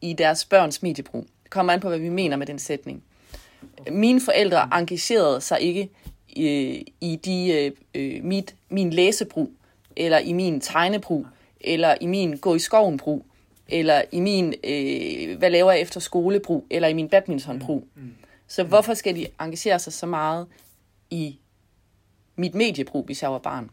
[0.00, 1.26] i deres børns mediebrug.
[1.42, 3.02] Det kommer an på, hvad vi mener med den sætning.
[3.90, 5.90] Mine forældre engagerede sig ikke
[6.38, 9.52] øh, i de, øh, øh, mit, min læsebrug,
[9.96, 11.26] eller i min tegnebrug,
[11.60, 13.26] eller i min gå i skoven brug,
[13.68, 17.88] eller i min øh, hvad laver jeg efter skolebrug, eller i min badmintonbrug.
[17.94, 18.02] Mm.
[18.02, 18.14] Mm.
[18.48, 20.46] Så hvorfor skal de engagere sig så meget
[21.10, 21.38] i
[22.36, 23.70] mit mediebrug, hvis jeg var barn?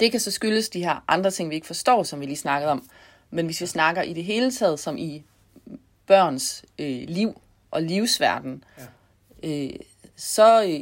[0.00, 2.72] Det kan så skyldes de her andre ting, vi ikke forstår, som vi lige snakkede
[2.72, 2.88] om.
[3.30, 5.22] Men hvis vi snakker i det hele taget, som i
[6.06, 7.40] børns øh, liv
[7.70, 8.64] og livsverden,
[9.42, 9.48] ja.
[9.48, 9.70] øh,
[10.16, 10.80] så, øh,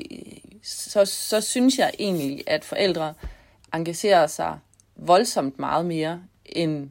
[0.63, 3.15] så, så synes jeg egentlig, at forældre
[3.75, 4.59] engagerer sig
[4.97, 6.89] voldsomt meget mere, end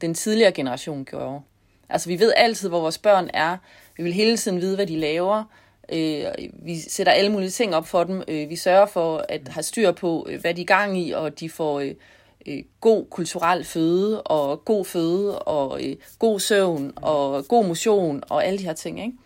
[0.00, 1.40] den tidligere generation gjorde.
[1.88, 3.56] Altså, vi ved altid, hvor vores børn er.
[3.96, 5.44] Vi vil hele tiden vide, hvad de laver.
[5.92, 8.22] Øh, vi sætter alle mulige ting op for dem.
[8.28, 11.40] Øh, vi sørger for at have styr på, øh, hvad de er gang i, og
[11.40, 15.80] de får øh, god kulturel føde, og god føde, og
[16.18, 19.16] god søvn, og god motion, og alle de her ting, ikke?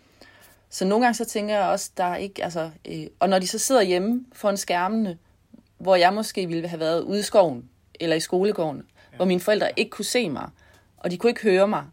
[0.69, 3.47] Så nogle gange så tænker jeg også, der er ikke, altså, øh, og når de
[3.47, 5.17] så sidder hjemme foran skærmene,
[5.77, 9.15] hvor jeg måske ville have været ude i skoven, eller i skolegården, ja.
[9.15, 10.49] hvor mine forældre ikke kunne se mig,
[10.97, 11.83] og de kunne ikke høre mig,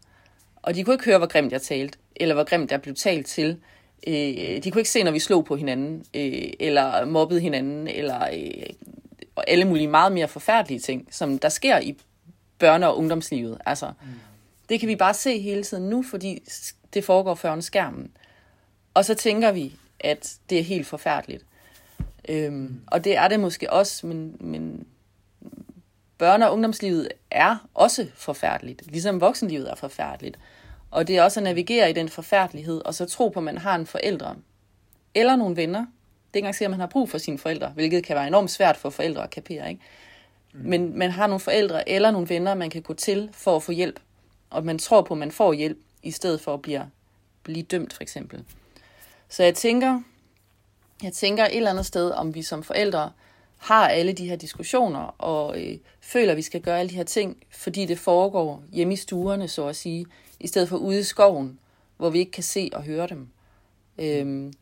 [0.61, 3.27] og de kunne ikke høre, hvor grimt jeg talte, eller hvor grimt jeg blev talt
[3.27, 3.59] til.
[4.07, 8.27] Øh, de kunne ikke se, når vi slog på hinanden, øh, eller mobbede hinanden, eller
[8.33, 8.69] øh,
[9.35, 11.97] og alle mulige meget mere forfærdelige ting, som der sker i
[12.63, 13.57] børne- og ungdomslivet.
[13.65, 14.07] Altså, mm.
[14.69, 16.43] Det kan vi bare se hele tiden nu, fordi
[16.93, 18.11] det foregår foran skærmen.
[18.95, 21.45] Og så tænker vi, at det er helt forfærdeligt.
[22.29, 22.81] Øhm, mm.
[22.87, 24.87] Og det er det måske også, men, men
[26.23, 30.39] børne- og ungdomslivet er også forfærdeligt, ligesom voksenlivet er forfærdeligt.
[30.91, 33.57] Og det er også at navigere i den forfærdelighed, og så tro på, at man
[33.57, 34.35] har en forældre
[35.15, 35.79] eller nogle venner.
[35.79, 35.87] Det
[36.33, 38.51] er ikke engang sikkert, at man har brug for sine forældre, hvilket kan være enormt
[38.51, 39.69] svært for forældre at kapere.
[39.69, 39.81] Ikke?
[40.53, 40.59] Mm.
[40.69, 43.71] Men man har nogle forældre eller nogle venner, man kan gå til for at få
[43.71, 43.99] hjælp.
[44.49, 46.89] Og man tror på, at man får hjælp, i stedet for at blive,
[47.43, 48.43] blive dømt, for eksempel.
[49.35, 50.01] Så jeg tænker,
[51.03, 53.11] jeg tænker et eller andet sted, om vi som forældre
[53.57, 57.03] har alle de her diskussioner, og øh, føler, at vi skal gøre alle de her
[57.03, 60.05] ting, fordi det foregår hjemme i stuerne, så at sige,
[60.39, 61.59] i stedet for ude i skoven,
[61.97, 63.27] hvor vi ikke kan se og høre dem.
[63.97, 64.53] Øhm,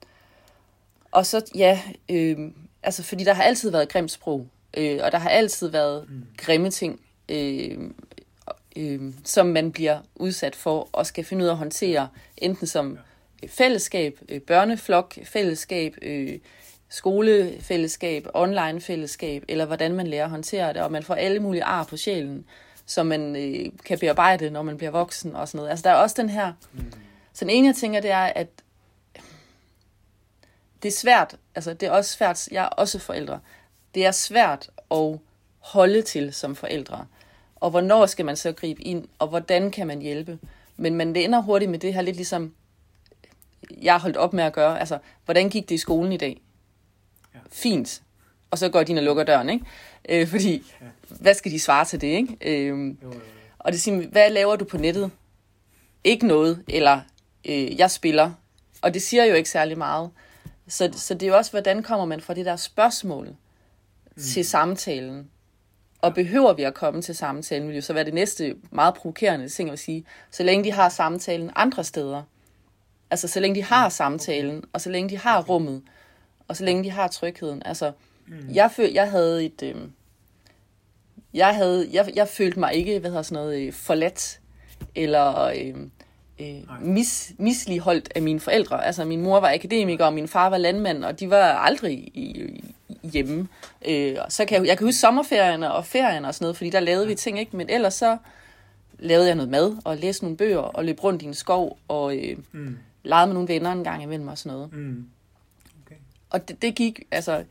[1.11, 2.37] og så, ja, øh,
[2.83, 6.25] altså fordi der har altid været grimt sprog, øh, og der har altid været mm.
[6.37, 7.77] grimme ting, øh,
[8.75, 12.07] øh, som man bliver udsat for og skal finde ud af at håndtere,
[12.37, 12.97] enten som
[13.47, 16.39] fællesskab, øh, børneflok, fællesskab, øh,
[16.89, 21.63] skolefællesskab, online fællesskab, eller hvordan man lærer at håndtere det, og man får alle mulige
[21.63, 22.45] ar på sjælen,
[22.85, 25.69] som man øh, kan bearbejde, når man bliver voksen og sådan noget.
[25.69, 26.53] Altså der er også den her...
[26.73, 26.93] Mm.
[27.33, 28.47] Så den ene, jeg tænker, det er, at
[30.83, 33.39] det er svært, altså det er også svært, jeg er også forældre,
[33.95, 35.19] det er svært at
[35.59, 37.05] holde til som forældre.
[37.55, 40.39] Og hvornår skal man så gribe ind, og hvordan kan man hjælpe?
[40.77, 42.53] Men man ender hurtigt med det her lidt ligesom,
[43.81, 44.79] jeg har holdt op med at gøre.
[44.79, 46.41] Altså, hvordan gik det i skolen i dag?
[47.33, 47.39] Ja.
[47.51, 48.01] Fint.
[48.51, 49.65] Og så går de ind og lukker døren, ikke?
[50.09, 50.85] Øh, fordi, ja.
[51.09, 52.37] hvad skal de svare til det, ikke?
[52.41, 53.19] Øh, jo, jo, jo.
[53.59, 55.11] Og det siger, hvad laver du på nettet?
[56.03, 57.01] Ikke noget, eller
[57.45, 58.31] øh, jeg spiller.
[58.81, 60.09] Og det siger jo ikke særlig meget.
[60.67, 64.21] Så, så det er jo også, hvordan kommer man fra det der spørgsmål mm.
[64.21, 65.29] til samtalen?
[66.01, 69.49] Og behøver vi at komme til samtalen, vil jo så være det næste meget provokerende
[69.49, 70.05] ting at sige.
[70.31, 72.23] Så længe de har samtalen andre steder,
[73.13, 75.81] Altså så længe de har samtalen, og så længe de har rummet,
[76.47, 77.61] og så længe de har trygheden.
[77.65, 77.91] Altså,
[78.27, 78.49] mm.
[78.53, 79.63] jeg, føl, jeg havde et...
[79.63, 79.75] Øh,
[81.33, 84.39] jeg, havde, jeg, jeg følte mig ikke, hvad hedder sådan noget, øh, forladt,
[84.95, 85.75] eller øh,
[86.39, 88.85] øh, mis, misligeholdt af mine forældre.
[88.85, 92.09] Altså, min mor var akademiker, og min far var landmand, og de var aldrig i,
[92.13, 92.63] i,
[93.03, 93.47] hjemme.
[93.87, 96.79] Øh, så kan jeg, jeg kan huske sommerferierne og ferierne og sådan noget, fordi der
[96.79, 97.57] lavede vi ting, ikke?
[97.57, 98.17] Men ellers så
[98.99, 102.17] lavede jeg noget mad, og læste nogle bøger, og løb rundt i en skov, og
[102.17, 102.77] øh, mm.
[103.03, 104.73] Legede med nogle venner en gang imellem og sådan noget.
[104.73, 105.09] Mm.
[105.85, 105.95] Okay.
[106.29, 107.43] Og det, det gik, altså,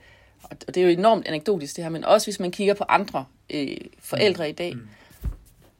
[0.43, 3.25] og det er jo enormt anekdotisk det her, men også hvis man kigger på andre
[3.51, 4.51] øh, forældre mm.
[4.51, 4.75] i dag.
[4.75, 4.89] Mm.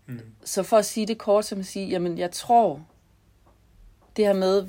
[0.07, 0.21] Mm.
[0.45, 2.87] Så for at sige det kort, som at sige, jamen jeg tror,
[4.17, 4.67] det her med,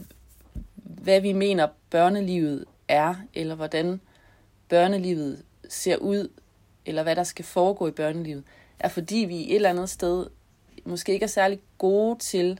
[0.75, 4.01] hvad vi mener børnelivet er, eller hvordan
[4.69, 6.29] børnelivet ser ud,
[6.85, 8.43] eller hvad der skal foregå i børnelivet,
[8.79, 10.27] er fordi vi et eller andet sted
[10.85, 12.59] måske ikke er særlig gode til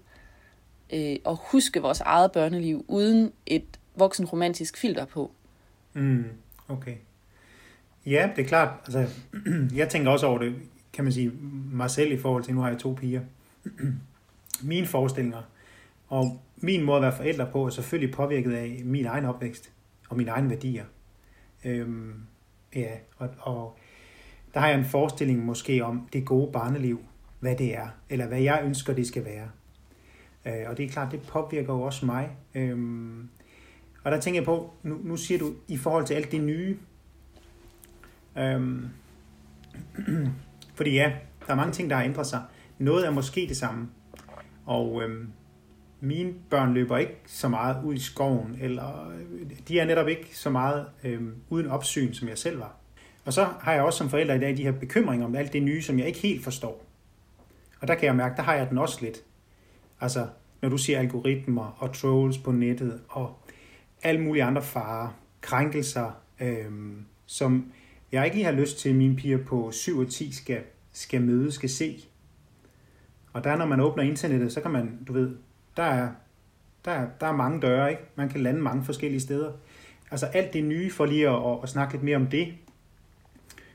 [0.93, 5.31] øh, at huske vores eget børneliv uden et voksen romantisk filter på.
[5.93, 6.25] Mm,
[6.67, 6.95] okay.
[8.05, 8.69] Ja, det er klart.
[8.85, 9.07] Altså,
[9.79, 10.55] jeg tænker også over det,
[10.93, 11.31] kan man sige,
[11.71, 13.21] mig selv i forhold til, nu har jeg to piger.
[14.61, 15.41] Mine forestillinger
[16.07, 19.71] og min måde at være forældre på er selvfølgelig påvirket af min egen opvækst
[20.09, 20.85] og mine egne værdier.
[21.65, 22.13] Øhm,
[22.75, 23.77] ja, og, og
[24.53, 26.99] der har jeg en forestilling måske om det gode barneliv,
[27.39, 29.49] hvad det er, eller hvad jeg ønsker, det skal være.
[30.45, 32.29] Øh, og det er klart, det påvirker jo også mig.
[32.55, 32.77] Øh,
[34.03, 36.77] og der tænker jeg på, nu, nu siger du, i forhold til alt det nye,
[38.37, 38.83] øh,
[40.77, 41.11] fordi ja,
[41.47, 42.41] der er mange ting, der har ændret sig.
[42.77, 43.89] Noget er måske det samme.
[44.65, 45.27] Og øh,
[45.99, 50.37] mine børn løber ikke så meget ud i skoven, eller øh, de er netop ikke
[50.37, 52.75] så meget øh, uden opsyn, som jeg selv var.
[53.25, 55.63] Og så har jeg også som forælder i dag de her bekymringer om alt det
[55.63, 56.85] nye, som jeg ikke helt forstår.
[57.81, 59.17] Og der kan jeg mærke, der har jeg den også lidt.
[60.03, 60.27] Altså,
[60.61, 63.39] når du siger algoritmer og trolls på nettet og
[64.03, 65.09] alle mulige andre farer,
[65.41, 66.71] krænkelser, øh,
[67.25, 67.71] som
[68.11, 70.61] jeg ikke lige har lyst til, at mine piger på 7 og 10 skal,
[70.91, 72.05] skal møde, skal se.
[73.33, 75.35] Og der, når man åbner internettet, så kan man, du ved,
[75.77, 76.09] der er,
[76.85, 78.03] der, er, der er mange døre, ikke?
[78.15, 79.51] Man kan lande mange forskellige steder.
[80.11, 82.53] Altså alt det nye for lige at, at snakke lidt mere om det.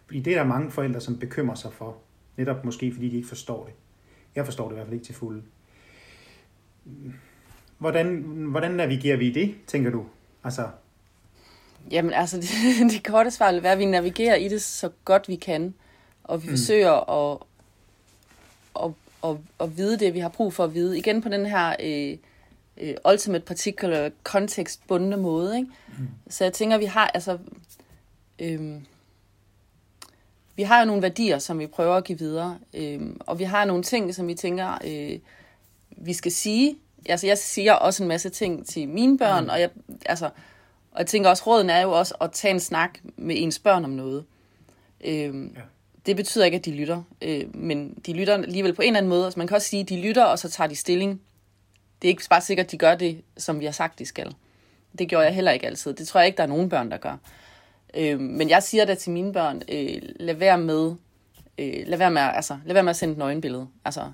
[0.06, 1.96] Fordi det er der mange forældre, som bekymrer sig for.
[2.36, 3.74] Netop måske, fordi de ikke forstår det.
[4.34, 5.42] Jeg forstår det i hvert fald ikke til fulde.
[7.78, 8.16] Hvordan,
[8.50, 10.04] hvordan navigerer vi i det, tænker du?
[10.44, 10.68] Altså...
[11.90, 15.28] Jamen altså, det, det korte svar vil være, at vi navigerer i det så godt
[15.28, 15.74] vi kan.
[16.24, 16.52] Og vi mm.
[16.52, 17.38] forsøger at,
[18.84, 18.90] at,
[19.24, 20.98] at, at vide det, vi har brug for at vide.
[20.98, 22.16] Igen på den her øh,
[22.80, 25.56] øh, ultimate particular context bundne måde.
[25.56, 25.70] Ikke?
[25.98, 26.08] Mm.
[26.28, 27.38] Så jeg tænker, vi har altså...
[28.38, 28.80] Øh,
[30.56, 33.64] vi har jo nogle værdier, som vi prøver at give videre, øh, og vi har
[33.64, 35.18] nogle ting, som vi tænker, øh,
[36.00, 36.78] vi skal sige.
[37.08, 39.50] Altså, jeg siger også en masse ting til mine børn, mm.
[39.50, 39.70] og jeg,
[40.06, 40.26] altså,
[40.92, 43.84] og jeg tænker også, råden er jo også at tage en snak med ens børn
[43.84, 44.24] om noget.
[45.04, 45.60] Øh, ja.
[46.06, 49.10] Det betyder ikke, at de lytter, øh, men de lytter alligevel på en eller anden
[49.10, 49.24] måde.
[49.24, 51.20] Altså, man kan også sige, at de lytter, og så tager de stilling.
[52.02, 54.34] Det er ikke bare sikkert, at de gør det, som vi har sagt, de skal.
[54.98, 55.94] Det gjorde jeg heller ikke altid.
[55.94, 57.16] Det tror jeg ikke, der er nogen børn, der gør.
[57.94, 60.94] Øh, men jeg siger da til mine børn, øh, lad være med,
[61.58, 63.68] øh, lad være med, altså, lad være med at sende et nøgenbillede.
[63.84, 64.12] Altså,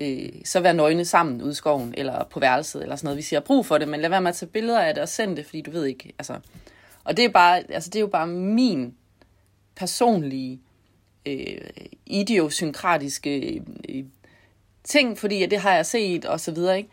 [0.00, 3.16] øh, så vær nøgne sammen ude i skoven, eller på værelset, eller sådan noget.
[3.16, 5.08] Vi siger brug for det, men lad være med at tage billeder af det og
[5.08, 6.38] sende det, fordi du ved ikke, altså.
[7.04, 8.94] Og det er, bare, altså, det er jo bare min
[9.76, 10.60] personlige,
[11.26, 11.58] øh,
[12.06, 14.04] idiosynkratiske øh,
[14.84, 16.90] ting, fordi det har jeg set, og så videre, ikke?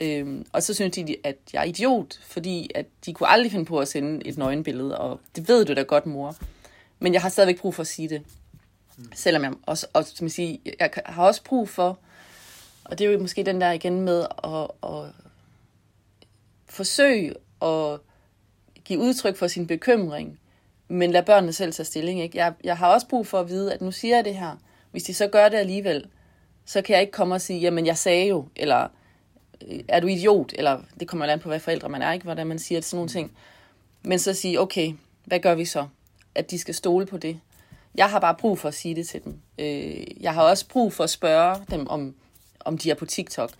[0.00, 3.64] Øhm, og så synes de, at jeg er idiot, fordi at de kunne aldrig finde
[3.64, 6.36] på at sende et nøgenbillede, og det ved du da godt, mor.
[6.98, 8.22] Men jeg har stadigvæk brug for at sige det.
[8.96, 9.04] Mm.
[9.14, 11.98] Selvom jeg også, og, som jeg, siger, jeg har også brug for,
[12.84, 15.10] og det er jo måske den der igen med at, at
[16.66, 18.00] forsøge at
[18.84, 20.38] give udtryk for sin bekymring,
[20.88, 22.20] men lad børnene selv tage stilling.
[22.20, 22.38] Ikke?
[22.38, 24.56] Jeg, jeg har også brug for at vide, at nu siger jeg det her.
[24.90, 26.06] Hvis de så gør det alligevel,
[26.64, 28.88] så kan jeg ikke komme og sige, jamen jeg sagde jo, eller
[29.88, 32.24] er du idiot, eller det kommer an på, hvad forældre man er, ikke?
[32.24, 33.32] hvordan man siger det, sådan nogle ting.
[34.02, 34.92] Men så sige, okay,
[35.24, 35.86] hvad gør vi så?
[36.34, 37.40] At de skal stole på det.
[37.94, 39.38] Jeg har bare brug for at sige det til dem.
[39.58, 42.14] Øh, jeg har også brug for at spørge dem, om,
[42.64, 43.50] om de er på TikTok.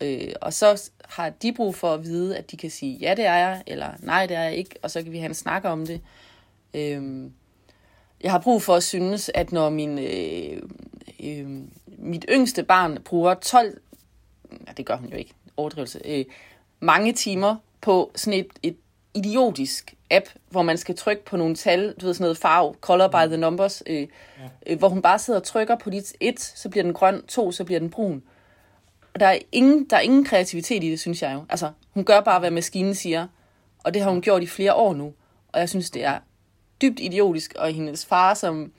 [0.00, 3.26] Øh, og så har de brug for at vide, at de kan sige, ja, det
[3.26, 5.64] er jeg, eller nej, det er jeg ikke, og så kan vi have en snak
[5.64, 6.00] om det.
[6.74, 7.30] Øh,
[8.20, 10.62] jeg har brug for at synes, at når min, øh,
[11.20, 11.62] øh,
[11.98, 13.80] mit yngste barn bruger 12
[14.66, 16.24] ja, det gør hun jo ikke, overdrivelse, øh,
[16.80, 18.76] mange timer på sådan et, et
[19.14, 23.08] idiotisk app, hvor man skal trykke på nogle tal, du ved sådan noget farve, color
[23.08, 24.06] by the numbers, øh, ja.
[24.66, 27.52] øh, hvor hun bare sidder og trykker på dit et, så bliver den grøn, to,
[27.52, 28.22] så bliver den brun.
[29.20, 31.44] Der er, ingen, der er ingen kreativitet i det, synes jeg jo.
[31.48, 33.26] Altså, hun gør bare, hvad maskinen siger,
[33.84, 35.12] og det har hun gjort i flere år nu.
[35.48, 36.18] Og jeg synes, det er
[36.82, 38.72] dybt idiotisk, og hendes far, som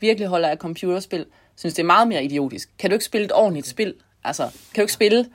[0.00, 1.26] virkelig holder af computerspil,
[1.56, 2.70] synes, det er meget mere idiotisk.
[2.78, 3.94] Kan du ikke spille et ordentligt spil?
[4.24, 5.30] Altså, kan du ikke spille?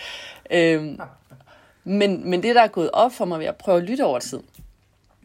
[0.50, 1.00] øhm,
[1.84, 4.18] men, men det, der er gået op for mig ved at prøve at lytte over
[4.18, 4.40] tid,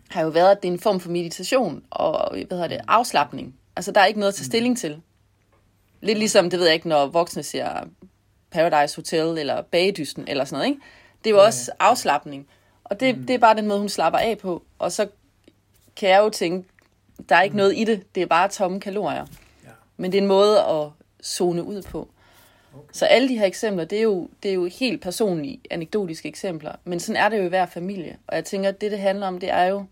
[0.10, 3.56] har jo været, at det er en form for meditation og hvad hedder det, afslappning.
[3.76, 5.02] Altså, der er ikke noget at tage stilling til.
[6.02, 7.88] Lidt ligesom, det ved jeg ikke, når voksne ser
[8.56, 10.82] Paradise Hotel eller Bagedysten eller sådan noget, ikke?
[11.24, 12.48] Det er jo også afslappning.
[12.84, 14.64] Og det, det er bare den måde, hun slapper af på.
[14.80, 15.08] Og så
[15.96, 16.70] kan jeg jo tænke,
[17.30, 19.26] der er ikke noget i det, det er bare tomme kalorier.
[19.98, 20.90] Men det er en måde at
[21.24, 22.10] zone ud på.
[22.74, 22.88] Okay.
[22.92, 26.76] Så alle de her eksempler, det er, jo, det er jo helt personlige, anekdotiske eksempler.
[26.84, 28.18] Men sådan er det jo i hver familie.
[28.28, 29.86] Og jeg tænker, at det, det handler om, det er jo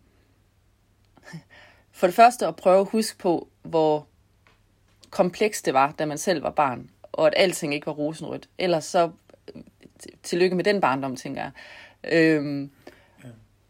[1.99, 4.07] for det første at prøve at huske på, hvor
[5.09, 6.89] komplekst det var, da man selv var barn.
[7.13, 8.49] Og at alting ikke var rosenrødt.
[8.57, 9.09] Ellers så
[10.23, 11.51] tillykke med den barndom, tænker jeg.
[12.11, 12.71] Øhm,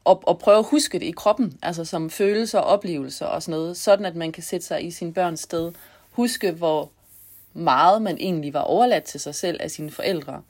[0.04, 3.60] og, og prøve at huske det i kroppen, altså som følelser og oplevelser og sådan
[3.60, 5.72] noget, sådan at man kan sætte sig i sin børns sted.
[6.12, 6.92] Huske, hvor
[7.54, 10.42] meget man egentlig var overladt til sig selv af sine forældre,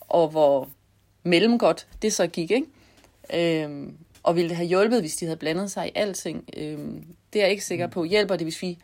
[0.00, 0.68] og hvor
[1.22, 2.66] mellemgodt det så gik, ikke?
[3.64, 6.48] Øhm, og ville det have hjulpet, hvis de havde blandet sig i alting?
[6.56, 8.04] Øhm, det er jeg ikke sikker på.
[8.04, 8.78] Hjælper det, hvis vi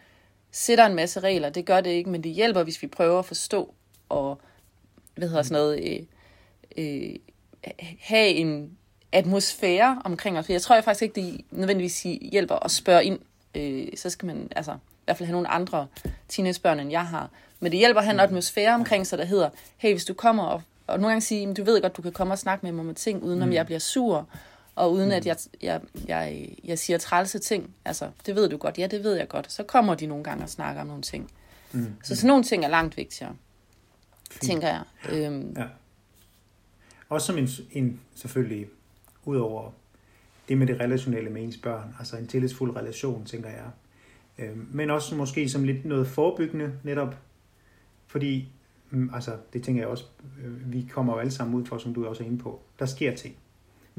[0.51, 1.51] sætter en masse regler?
[1.51, 3.75] Det gør det ikke, men det hjælper, hvis vi prøver at forstå
[4.09, 4.41] og
[5.15, 6.03] hvad hedder sådan noget, øh,
[6.77, 7.17] øh,
[8.01, 8.77] have en
[9.13, 10.51] atmosfære omkring os.
[10.51, 13.19] Jeg tror jeg faktisk ikke, det nødvendigvis hjælper at spørge ind.
[13.55, 15.87] Øh, så skal man altså i hvert fald have nogle andre
[16.29, 17.31] teenagebørn, end jeg har.
[17.61, 20.43] Men det hjælper at have en atmosfære omkring sig, der hedder, hey, hvis du kommer
[20.45, 22.89] og, og nogle gange sige, du ved godt, du kan komme og snakke med mig
[22.89, 23.55] om ting, uden om mm.
[23.55, 24.29] jeg bliver sur,
[24.75, 27.75] og uden at jeg, jeg, jeg, jeg siger trælse ting.
[27.85, 28.79] Altså, det ved du godt.
[28.79, 29.53] Ja, det ved jeg godt.
[29.53, 31.31] Så kommer de nogle gange og snakker om nogle ting.
[31.73, 31.95] Mm.
[32.03, 33.37] Så sådan nogle ting er langt vigtigere,
[34.31, 34.43] Fint.
[34.43, 34.83] tænker jeg.
[35.13, 35.65] Øhm, ja.
[37.09, 38.67] Også som en, en selvfølgelig
[39.25, 39.71] Udover
[40.49, 43.71] det med det relationelle med ens børn, altså en tillidsfuld relation, tænker jeg.
[44.39, 47.17] Øh, men også måske som lidt noget forebyggende, netop
[48.07, 48.49] fordi,
[48.91, 50.05] mm, altså det tænker jeg også,
[50.45, 52.61] øh, vi kommer jo alle sammen ud for, som du også er inde på.
[52.79, 53.37] Der sker ting.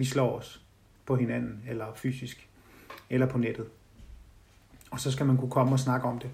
[0.02, 0.62] Vi slår os
[1.06, 2.48] på hinanden, eller fysisk,
[3.10, 3.66] eller på nettet.
[4.92, 6.30] Og så skal man kunne komme og snakke om det.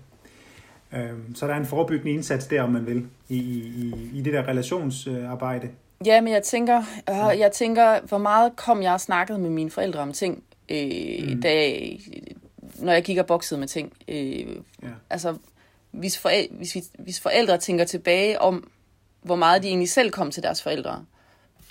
[0.94, 4.34] Øh, så der er en forebyggende indsats der, om man vil, i, i, i det
[4.34, 5.70] der relationsarbejde.
[6.06, 6.78] Ja, men jeg tænker,
[7.10, 11.30] øh, jeg tænker, hvor meget kom jeg og snakkede med mine forældre om ting, øh,
[11.30, 11.42] mm.
[11.42, 11.80] da,
[12.80, 13.94] når jeg gik og boksede med ting.
[14.08, 14.88] Øh, ja.
[15.10, 15.38] Altså,
[15.92, 18.72] hvis, forældre, hvis, vi, hvis forældre tænker tilbage om,
[19.22, 21.06] hvor meget de egentlig selv kom til deres forældre,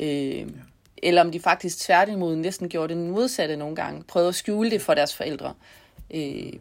[0.01, 0.45] øh, ja.
[1.03, 4.83] Eller om de faktisk tværtimod næsten gjorde det modsatte nogle gange, prøvede at skjule det
[4.83, 5.55] for deres forældre.
[6.15, 6.53] Øh,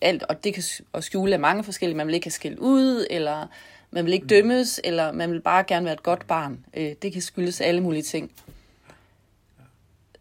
[0.00, 0.62] alt, og det kan
[0.94, 1.96] at skjule af mange forskellige.
[1.96, 3.46] Man vil ikke have skæld ud, eller
[3.90, 6.64] man vil ikke dømmes, eller man vil bare gerne være et godt barn.
[6.74, 8.32] Øh, det kan skyldes alle mulige ting.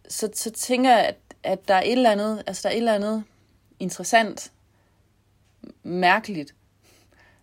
[0.08, 2.78] Så, så tænker jeg, at, at der er et eller andet, altså der er et
[2.78, 3.23] eller andet
[3.80, 4.52] interessant,
[5.84, 6.56] mærkeligt,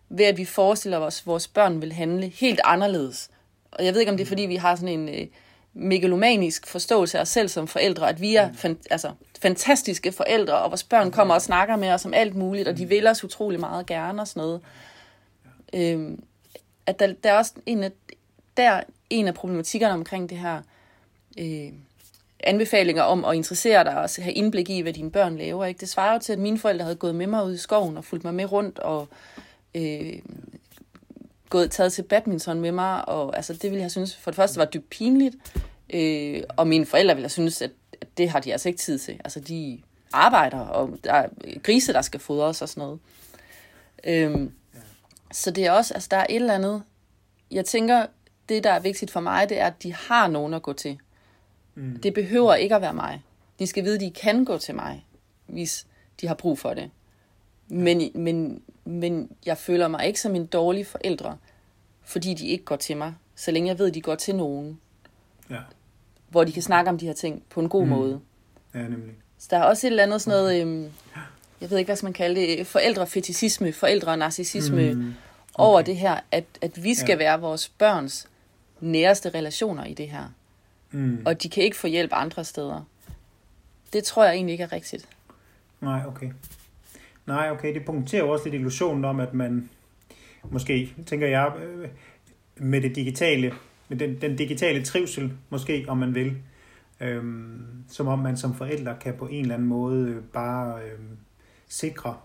[0.09, 3.29] ved at vi forestiller os, at vores børn vil handle helt anderledes.
[3.71, 5.27] Og jeg ved ikke, om det er, fordi vi har sådan en øh,
[5.73, 10.71] megalomanisk forståelse af os selv som forældre, at vi er fan, altså, fantastiske forældre, og
[10.71, 13.59] vores børn kommer og snakker med os om alt muligt, og de vil os utrolig
[13.59, 14.61] meget gerne og sådan noget.
[15.73, 16.17] Øh,
[16.85, 17.91] at der, der er også en af,
[18.57, 20.61] der en af problematikkerne omkring det her
[21.39, 21.71] øh,
[22.43, 25.65] anbefalinger om at interessere dig og have indblik i, hvad dine børn laver.
[25.65, 25.79] Ikke?
[25.79, 28.05] Det svarer jo til, at mine forældre havde gået med mig ud i skoven og
[28.05, 29.07] fulgt mig med rundt og
[29.75, 30.13] øh,
[31.51, 33.09] gået taget til badminton med mig.
[33.09, 35.35] Og, altså, det ville jeg synes for det første var dybt pinligt.
[35.93, 38.99] Øh, og mine forældre ville have synes, at, at det har de altså ikke tid
[38.99, 39.13] til.
[39.23, 39.81] Altså, de
[40.13, 41.27] arbejder, og der er
[41.63, 42.99] grise, der skal fodres og sådan noget.
[44.03, 44.49] Øh,
[45.31, 46.83] så det er også, altså der er et eller andet,
[47.51, 48.05] jeg tænker,
[48.49, 50.97] det der er vigtigt for mig, det er, at de har nogen at gå til.
[51.75, 51.99] Mm.
[52.03, 53.23] Det behøver ikke at være mig.
[53.59, 55.05] De skal vide, at de kan gå til mig,
[55.45, 55.87] hvis
[56.21, 56.91] de har brug for det.
[57.73, 61.37] Men, men, men jeg føler mig ikke som en dårlig forældre,
[62.03, 64.79] fordi de ikke går til mig, så længe jeg ved, at de går til nogen.
[65.49, 65.59] Ja.
[66.29, 67.89] Hvor de kan snakke om de her ting på en god mm.
[67.89, 68.19] måde.
[68.73, 69.15] Ja, nemlig.
[69.37, 70.91] Så der er også et eller andet sådan noget, øhm,
[71.61, 74.99] jeg ved ikke, hvad man kalder det, forældrefetisisme, forældrenarcissisme mm.
[75.01, 75.13] okay.
[75.53, 77.17] over det her, at, at vi skal ja.
[77.17, 78.27] være vores børns
[78.79, 80.33] næreste relationer i det her.
[80.91, 81.21] Mm.
[81.25, 82.87] Og de kan ikke få hjælp andre steder.
[83.93, 85.07] Det tror jeg egentlig ikke er rigtigt.
[85.81, 86.31] Nej, okay.
[87.31, 89.69] Nej, okay, det punkterer også lidt illusionen om, at man
[90.43, 91.89] måske, tænker jeg, øh,
[92.57, 93.53] med det digitale,
[93.89, 96.37] med den, den digitale trivsel, måske, om man vil,
[96.99, 101.17] øhm, som om man som forældre kan på en eller anden måde øh, bare øhm,
[101.67, 102.17] sikre,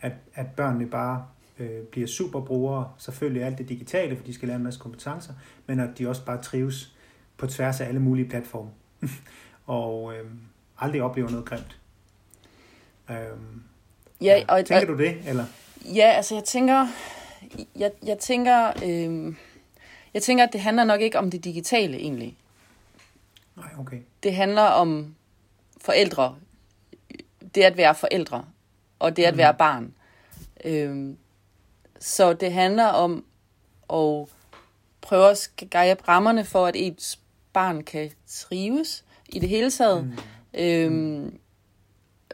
[0.00, 1.26] at, at børnene bare
[1.58, 5.32] øh, bliver superbrugere, selvfølgelig alt det digitale, for de skal lære en masse kompetencer,
[5.66, 6.96] men at de også bare trives
[7.36, 8.70] på tværs af alle mulige platforme,
[9.66, 10.30] og øh,
[10.78, 11.80] aldrig oplever noget grimt.
[13.10, 13.62] Øh,
[14.22, 15.44] Ja, og, tænker du det, eller?
[15.94, 16.86] ja, altså jeg tænker,
[17.76, 19.34] jeg, jeg tænker, øh,
[20.14, 22.36] jeg tænker, at det handler nok ikke om det digitale egentlig.
[23.56, 23.98] Nej, okay.
[24.22, 25.14] Det handler om
[25.80, 26.36] forældre.
[27.54, 28.44] Det at være forældre,
[28.98, 29.38] og det at Mhm.
[29.38, 29.94] være barn.
[30.64, 31.14] Øh,
[32.00, 33.24] så det handler om
[33.92, 34.28] at
[35.00, 37.18] prøve at skabe rammerne for, at ens
[37.52, 40.04] barn kan trives i det hele taget.
[40.04, 40.12] Mm.
[40.60, 41.38] Øhm,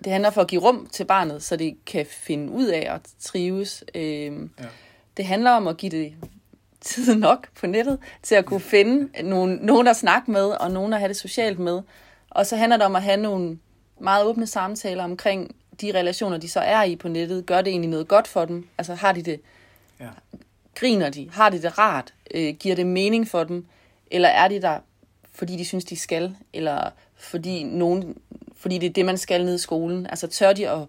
[0.05, 3.01] det handler for at give rum til barnet, så det kan finde ud af at
[3.21, 3.85] trives.
[3.95, 4.65] Øhm, Ja.
[5.17, 6.15] Det handler om at give det
[6.81, 10.93] tid nok på nettet til at kunne finde nogen, nogen at snakke med, og nogen
[10.93, 11.83] at have det socialt med.
[12.31, 13.59] Og så handler det om at have nogle
[14.01, 17.47] meget åbne samtaler omkring de relationer, de så er i på nettet.
[17.47, 18.69] Gør det egentlig noget godt for dem?
[18.79, 19.41] Altså har de det,
[20.01, 20.09] Ja.
[20.75, 21.31] griner de?
[21.33, 22.15] Har de det rart?
[22.35, 23.67] Øh, giver det mening for dem?
[24.11, 24.79] Eller er de der,
[25.33, 26.37] fordi de synes, de skal?
[26.53, 28.17] Eller fordi, nogen,
[28.59, 30.07] fordi det er det, man skal nede i skolen?
[30.07, 30.87] Altså tør de at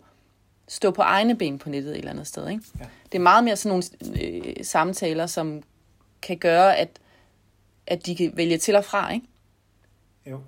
[0.67, 2.49] stå på egne ben på nettet et eller andet sted?
[2.49, 2.63] Ikke?
[2.79, 2.85] Ja.
[3.11, 3.69] Det er meget mere sådan
[4.03, 5.63] nogle øh, samtaler, som
[6.21, 6.89] kan gøre, at,
[7.87, 9.25] at de kan vælge til og fra, ikke?
[10.25, 10.39] Jo.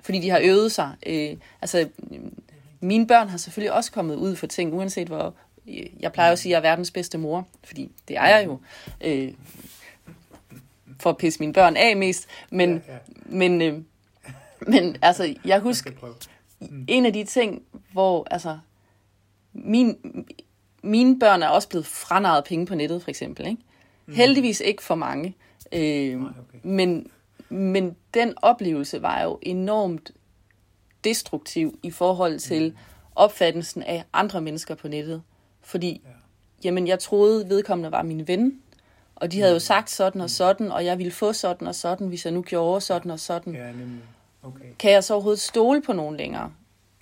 [0.00, 0.92] Fordi de har øvet sig.
[1.06, 1.88] Øh, altså,
[2.80, 5.34] mine børn har selvfølgelig også kommet ud for ting, uanset hvor...
[5.68, 8.46] øh, Jeg plejer at sige, at jeg er verdens bedste mor, fordi det er jeg
[8.46, 8.60] jo.
[9.00, 9.32] Øh,
[11.00, 12.26] for at pisse mine børn af mest.
[12.50, 12.98] Men, Ja, ja.
[13.24, 13.78] men, øh,
[14.60, 16.00] men altså, jeg Jeg husker, skal
[16.68, 16.84] prøve.
[16.88, 18.58] en af de ting, hvor altså,
[19.52, 19.96] min,
[20.82, 23.46] mine børn er også blevet franaret penge på nettet, for eksempel.
[23.46, 23.62] Ikke?
[24.08, 25.36] Heldigvis ikke for mange.
[25.72, 26.58] Øh, Nej, okay.
[26.62, 27.10] men,
[27.48, 30.10] men den oplevelse var jo enormt
[31.04, 32.76] destruktiv i forhold til
[33.14, 35.22] opfattelsen af andre mennesker på nettet.
[35.62, 36.10] Fordi, Ja.
[36.64, 38.58] jamen, jeg troede, vedkommende var min ven,
[39.14, 42.06] og de havde jo sagt sådan og sådan, og jeg ville få sådan og sådan,
[42.08, 43.54] hvis jeg nu gjorde sådan og sådan.
[43.54, 44.00] Ja, nemlig.
[44.42, 44.64] Okay.
[44.78, 46.52] Kan jeg så overhovedet stole på nogen længere?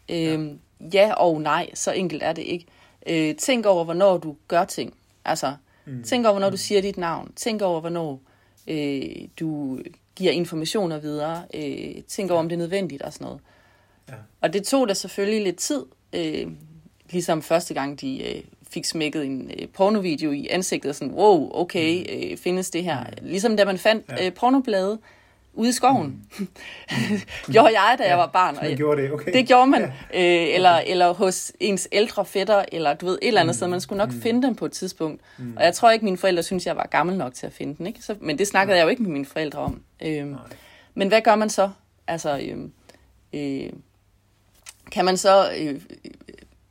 [0.08, 0.58] Øhm,
[0.94, 2.66] ja og nej, så enkelt er det ikke.
[3.06, 4.94] Øh, tænk over, hvornår du gør ting.
[5.24, 5.54] Altså,
[5.86, 6.02] mm.
[6.02, 7.32] tænk over, hvornår du siger dit navn.
[7.36, 8.20] Tænk over, hvornår
[8.66, 9.02] øh,
[9.40, 9.78] du
[10.16, 11.42] giver informationer videre.
[11.54, 13.40] Øh, tænk over, om det er nødvendigt og sådan noget.
[14.08, 14.14] Ja.
[14.40, 16.46] Og det tog da selvfølgelig lidt tid, øh,
[17.10, 22.04] ligesom første gang de øh, fik smækket en øh, pornovideo i ansigtet, sådan, wow, okay,
[22.12, 23.04] øh, findes det her?
[23.22, 24.26] Ligesom da man fandt Ja.
[24.26, 24.98] øh, pornoblade
[25.54, 26.24] ude i skoven.
[27.52, 28.56] gjorde jeg, da jeg var barn.
[28.56, 29.32] Og jeg, gjorde det, okay.
[29.32, 29.82] det gjorde man.
[29.82, 29.90] Øh,
[30.54, 33.56] eller, eller hos ens ældre fætter, eller du ved, et eller andet Mm.
[33.56, 33.66] sted.
[33.68, 35.22] Man skulle nok finde dem på et tidspunkt.
[35.56, 37.86] Og jeg tror ikke, mine forældre synes, jeg var gammel nok til at finde den.
[37.86, 38.02] Ikke?
[38.02, 39.82] Så, men det snakkede jeg jo ikke med mine forældre om.
[40.02, 40.38] Øhm, Nej.
[40.94, 41.70] men hvad gør man så?
[42.06, 42.72] Altså, øhm,
[43.32, 43.70] øh,
[44.92, 45.52] kan man så...
[45.58, 45.80] Øh,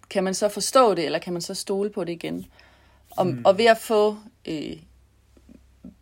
[0.09, 2.45] kan man så forstå det, eller kan man så stole på det igen?
[3.11, 3.41] Og, mm.
[3.45, 4.17] og ved at få
[4.47, 4.73] øh,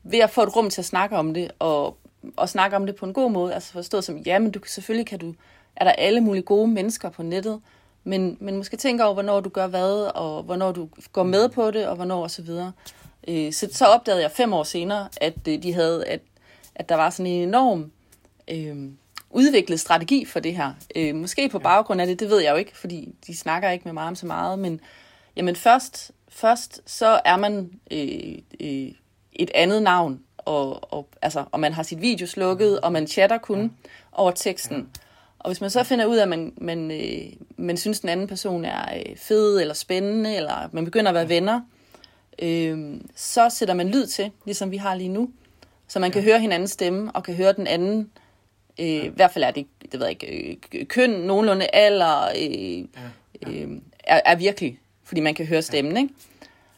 [0.03, 1.97] ved at få et rum til at snakke om det, og,
[2.35, 5.07] og snakke om det på en god måde, altså forstået som, ja, men du, selvfølgelig
[5.07, 5.33] kan du,
[5.75, 7.61] er der alle mulige gode mennesker på nettet,
[8.03, 11.71] men, men måske tænke over, hvornår du gør hvad, og hvornår du går med på
[11.71, 12.71] det, og hvornår og så videre.
[13.27, 16.21] Øh, så, så opdagede jeg fem år senere, at øh, de havde, at,
[16.75, 17.91] at der var sådan en enorm
[18.47, 18.91] øh,
[19.29, 20.73] udviklet strategi for det her.
[20.95, 23.85] Øh, måske på baggrund af det, det ved jeg jo ikke, fordi de snakker ikke
[23.85, 24.79] med mig om så meget, men
[25.35, 28.91] jamen først, først så er man øh, øh,
[29.33, 33.37] et andet navn, og, og, altså, og man har sit video slukket, og man chatter
[33.37, 33.69] kun ja.
[34.11, 34.77] over teksten.
[34.77, 34.83] Ja.
[35.39, 38.27] Og hvis man så finder ud af, at man, man, øh, man synes, den anden
[38.27, 41.61] person er øh, fed eller spændende, eller man begynder at være venner,
[42.39, 45.29] øh, så sætter man lyd til, ligesom vi har lige nu,
[45.87, 48.09] så man kan høre hinandens stemme, og kan høre den anden,
[48.79, 52.85] øh, i hvert fald er det, det ved jeg ikke, øh, køn, nogenlunde alder, øh,
[53.47, 56.13] øh, er, er virkelig, fordi man kan høre stemmen, ikke?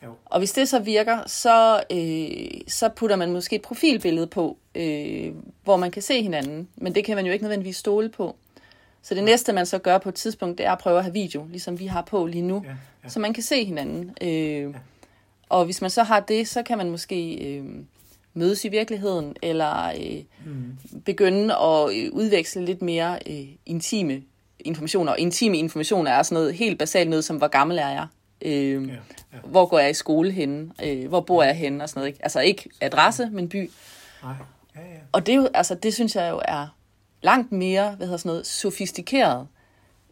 [0.03, 0.09] Jo.
[0.25, 5.33] Og hvis det så virker, så, øh, så putter man måske et profilbillede på, øh,
[5.63, 6.67] hvor man kan se hinanden.
[6.75, 8.35] Men det kan man jo ikke nødvendigvis stole på.
[9.01, 11.13] Så det næste, man så gør på et tidspunkt, det er at prøve at have
[11.13, 12.69] video, ligesom vi har på lige nu, Ja,
[13.03, 13.09] ja.
[13.09, 14.11] så man kan se hinanden.
[14.21, 14.75] Øh,
[15.49, 17.65] og hvis man så har det, så kan man måske øh,
[18.33, 20.77] mødes i virkeligheden, eller øh, Mm.
[21.05, 24.21] begynde at øh, udveksle lidt mere øh, intime
[24.59, 25.11] informationer.
[25.11, 28.07] Og intime informationer er sådan noget helt basalt noget, som hvor gammel er jeg?
[28.41, 28.93] Øh, Ja,
[29.33, 29.39] ja.
[29.43, 30.71] Hvor går jeg i skole henne?
[30.85, 31.83] Øh, hvor bor jeg henne?
[31.83, 32.19] Og sådan noget, ikke?
[32.23, 33.69] Altså ikke adresse, men by.
[34.23, 34.33] Nej.
[34.75, 34.85] Ja, ja.
[35.11, 36.75] Og det, er jo, altså, det synes jeg jo er
[37.21, 39.47] langt mere hvad hedder sådan noget, sofistikeret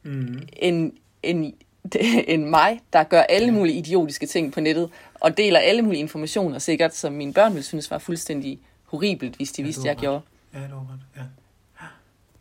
[0.04, 0.42] Mm.
[0.58, 0.92] end,
[1.24, 1.54] end,
[2.28, 6.60] end mig, der gør alle mulige idiotiske ting på nettet, og deler alle mulige informationer
[6.60, 10.02] sikkert, som mine børn ville synes var fuldstændig horribelt, hvis de Ja, vidste, jeg ret.
[10.02, 10.22] gjorde.
[10.54, 11.00] Ja, det var ret.
[11.18, 11.22] Ja.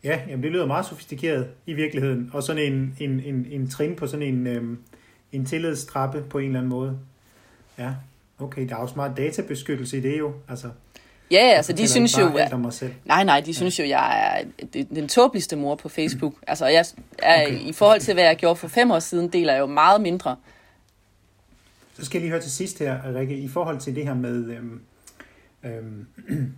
[0.03, 3.95] Ja, jamen det lyder meget sofistikeret i virkeligheden, og sådan en, en, en, en trin
[3.95, 4.79] på sådan en, øhm,
[5.31, 6.99] en tillidstrappe på en eller anden måde.
[7.77, 7.93] Ja,
[8.39, 8.69] okay.
[8.69, 10.33] Der er også meget databeskyttelse i det jo.
[10.49, 10.69] Altså,
[11.31, 12.39] Ja, altså de synes jo...
[12.51, 12.93] Om mig selv.
[13.05, 14.43] Nej, nej, de synes jo, jeg er
[14.95, 16.33] den tåbeligste mor på Facebook.
[16.47, 16.85] Altså, jeg
[17.19, 17.59] er, okay.
[17.59, 20.35] i forhold til, hvad jeg gjorde for fem år siden, deler jeg jo meget mindre.
[21.93, 24.51] Så skal jeg lige høre til sidst her, Rikke, i forhold til det her med
[24.51, 24.81] øhm,
[25.63, 26.07] øhm,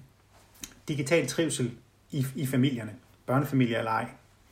[0.88, 1.72] digital trivsel
[2.12, 2.92] i, i familierne,
[3.26, 4.06] børnefamilier eller ej,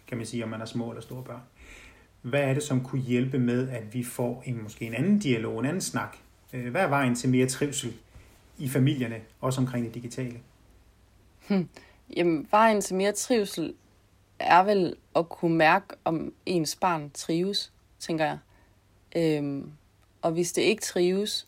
[0.08, 1.42] kan man sige, om man har små eller store børn.
[2.30, 5.60] Hvad er det, som kunne hjælpe med, at vi får en, måske en anden dialog,
[5.60, 6.18] en anden snak?
[6.54, 7.94] Øh, hvad er vejen til mere trivsel
[8.58, 10.40] i familierne, også omkring det digitale?
[11.48, 11.70] Hmm.
[12.16, 13.74] Jamen, vejen til mere trivsel
[14.40, 18.38] er vel at kunne mærke, om ens barn trives, tænker jeg.
[19.16, 19.72] Øhm,
[20.22, 21.48] og hvis det ikke trives,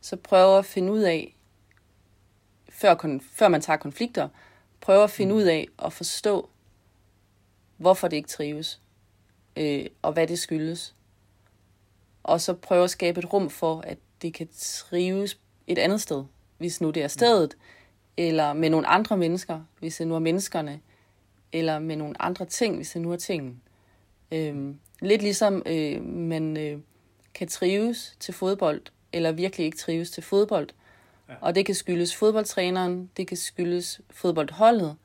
[0.00, 1.36] så prøv at finde ud af,
[2.68, 4.28] før, før man tager konflikter,
[4.80, 5.38] prøv at finde mm.
[5.38, 6.48] ud af at forstå,
[7.76, 8.80] hvorfor det ikke trives,
[9.58, 10.94] øh, og hvad det skyldes.
[12.22, 16.24] Og så prøve at skabe et rum for, at det kan trives et andet sted,
[16.58, 17.56] hvis nu det er stedet,
[18.16, 20.80] eller med nogle andre mennesker, hvis det nu er menneskerne,
[21.52, 23.62] eller med nogle andre ting, hvis det nu er tingen.
[24.32, 26.78] Øhm, lidt ligesom øh, man øh,
[27.34, 28.82] kan trives til fodbold,
[29.12, 30.68] eller virkelig ikke trives til fodbold.
[31.28, 31.34] Ja.
[31.40, 34.96] Og det kan skyldes fodboldtræneren, det kan skyldes fodboldholdet,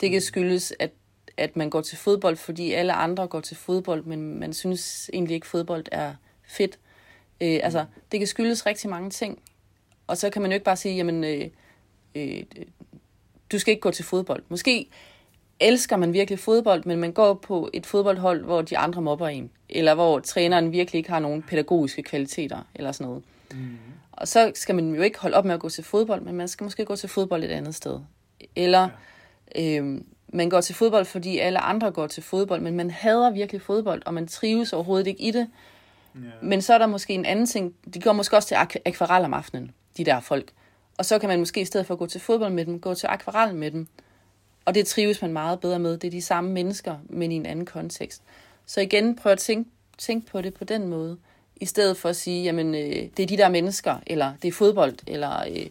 [0.00, 0.20] det kan mm.
[0.20, 0.90] skyldes, at,
[1.36, 5.34] at man går til fodbold, fordi alle andre går til fodbold, men man synes egentlig
[5.34, 6.14] ikke, at fodbold er
[6.48, 6.78] fedt.
[7.40, 9.38] Øh, altså, det kan skyldes rigtig mange ting.
[10.06, 11.48] Og så kan man jo ikke bare sige, jamen, øh,
[12.14, 12.42] øh,
[13.52, 14.42] du skal ikke gå til fodbold.
[14.48, 14.86] Måske
[15.60, 19.50] elsker man virkelig fodbold, men man går på et fodboldhold, hvor de andre mobber en.
[19.68, 23.22] Eller hvor træneren virkelig ikke har nogen pædagogiske kvaliteter, eller sådan noget.
[23.52, 23.78] Mm.
[24.12, 26.48] Og så skal man jo ikke holde op med at gå til fodbold, men man
[26.48, 28.00] skal måske gå til fodbold et andet sted.
[28.56, 28.88] Eller
[29.56, 29.78] ja.
[29.78, 30.00] øh,
[30.34, 34.02] man går til fodbold, fordi alle andre går til fodbold, men man hader virkelig fodbold,
[34.06, 35.48] og man trives overhovedet ikke i det.
[36.14, 36.20] Ja.
[36.42, 37.74] Men så er der måske en anden ting.
[37.94, 40.52] De går måske også til ak- akvarel om aftenen de der folk.
[40.98, 42.94] Og så kan man måske i stedet for at gå til fodbold med dem, gå
[42.94, 43.86] til akvarel med dem.
[44.64, 45.98] Og det trives man meget bedre med.
[45.98, 48.22] Det er de samme mennesker, men i en anden kontekst.
[48.66, 51.18] Så igen, prøv at tænke, tænke på det på den måde.
[51.56, 54.52] I stedet for at sige, jamen, øh, det er de der mennesker, eller det er
[54.52, 55.66] fodbold, eller øh,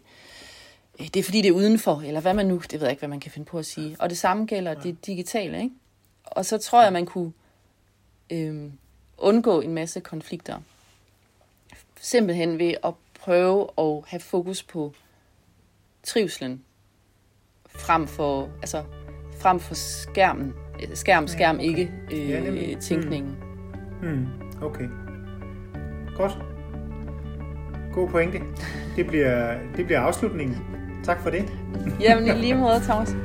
[0.99, 3.09] det er fordi, det er udenfor, eller hvad man nu, det ved jeg ikke, hvad
[3.09, 3.95] man kan finde på at sige.
[3.99, 5.75] Og det samme gælder det digitale, ikke?
[6.25, 7.31] Og så tror jeg, man kunne
[8.29, 8.71] øh,
[9.17, 10.59] undgå en masse konflikter.
[12.01, 14.93] Simpelthen ved at prøve at have fokus på
[16.03, 16.63] trivslen
[17.67, 18.83] frem for, altså,
[19.39, 20.53] frem for skærmen.
[20.93, 21.67] Skærm, skærm, okay.
[21.67, 23.35] ikke øh, ja, tænkningen.
[24.01, 24.27] Hmm.
[24.61, 24.87] Okay.
[26.17, 26.37] Godt.
[27.93, 28.39] God pointe.
[28.95, 30.57] Det bliver, det bliver afslutningen.
[31.03, 31.49] Tak for det.
[31.99, 33.15] Jamen i lige måde, Thomas.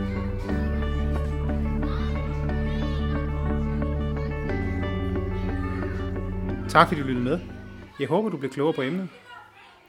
[6.68, 7.40] Tak fordi du lyttede med.
[8.00, 9.08] Jeg håber, du blev klogere på emnet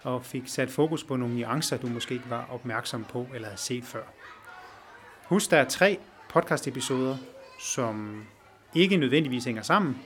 [0.03, 3.59] og fik sat fokus på nogle nuancer, du måske ikke var opmærksom på eller havde
[3.59, 4.03] set før.
[5.25, 7.17] Husk, der er tre podcast-episoder,
[7.59, 8.25] som
[8.75, 9.97] ikke nødvendigvis hænger sammen,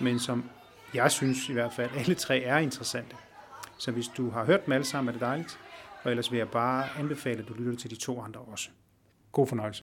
[0.00, 0.44] men som
[0.94, 3.16] jeg synes i hvert fald alle tre er interessante.
[3.78, 5.58] Så hvis du har hørt dem alle sammen, er det dejligt.
[6.02, 8.70] Og ellers vil jeg bare anbefale, at du lytter til de to andre også.
[9.32, 9.82] God fornøjelse.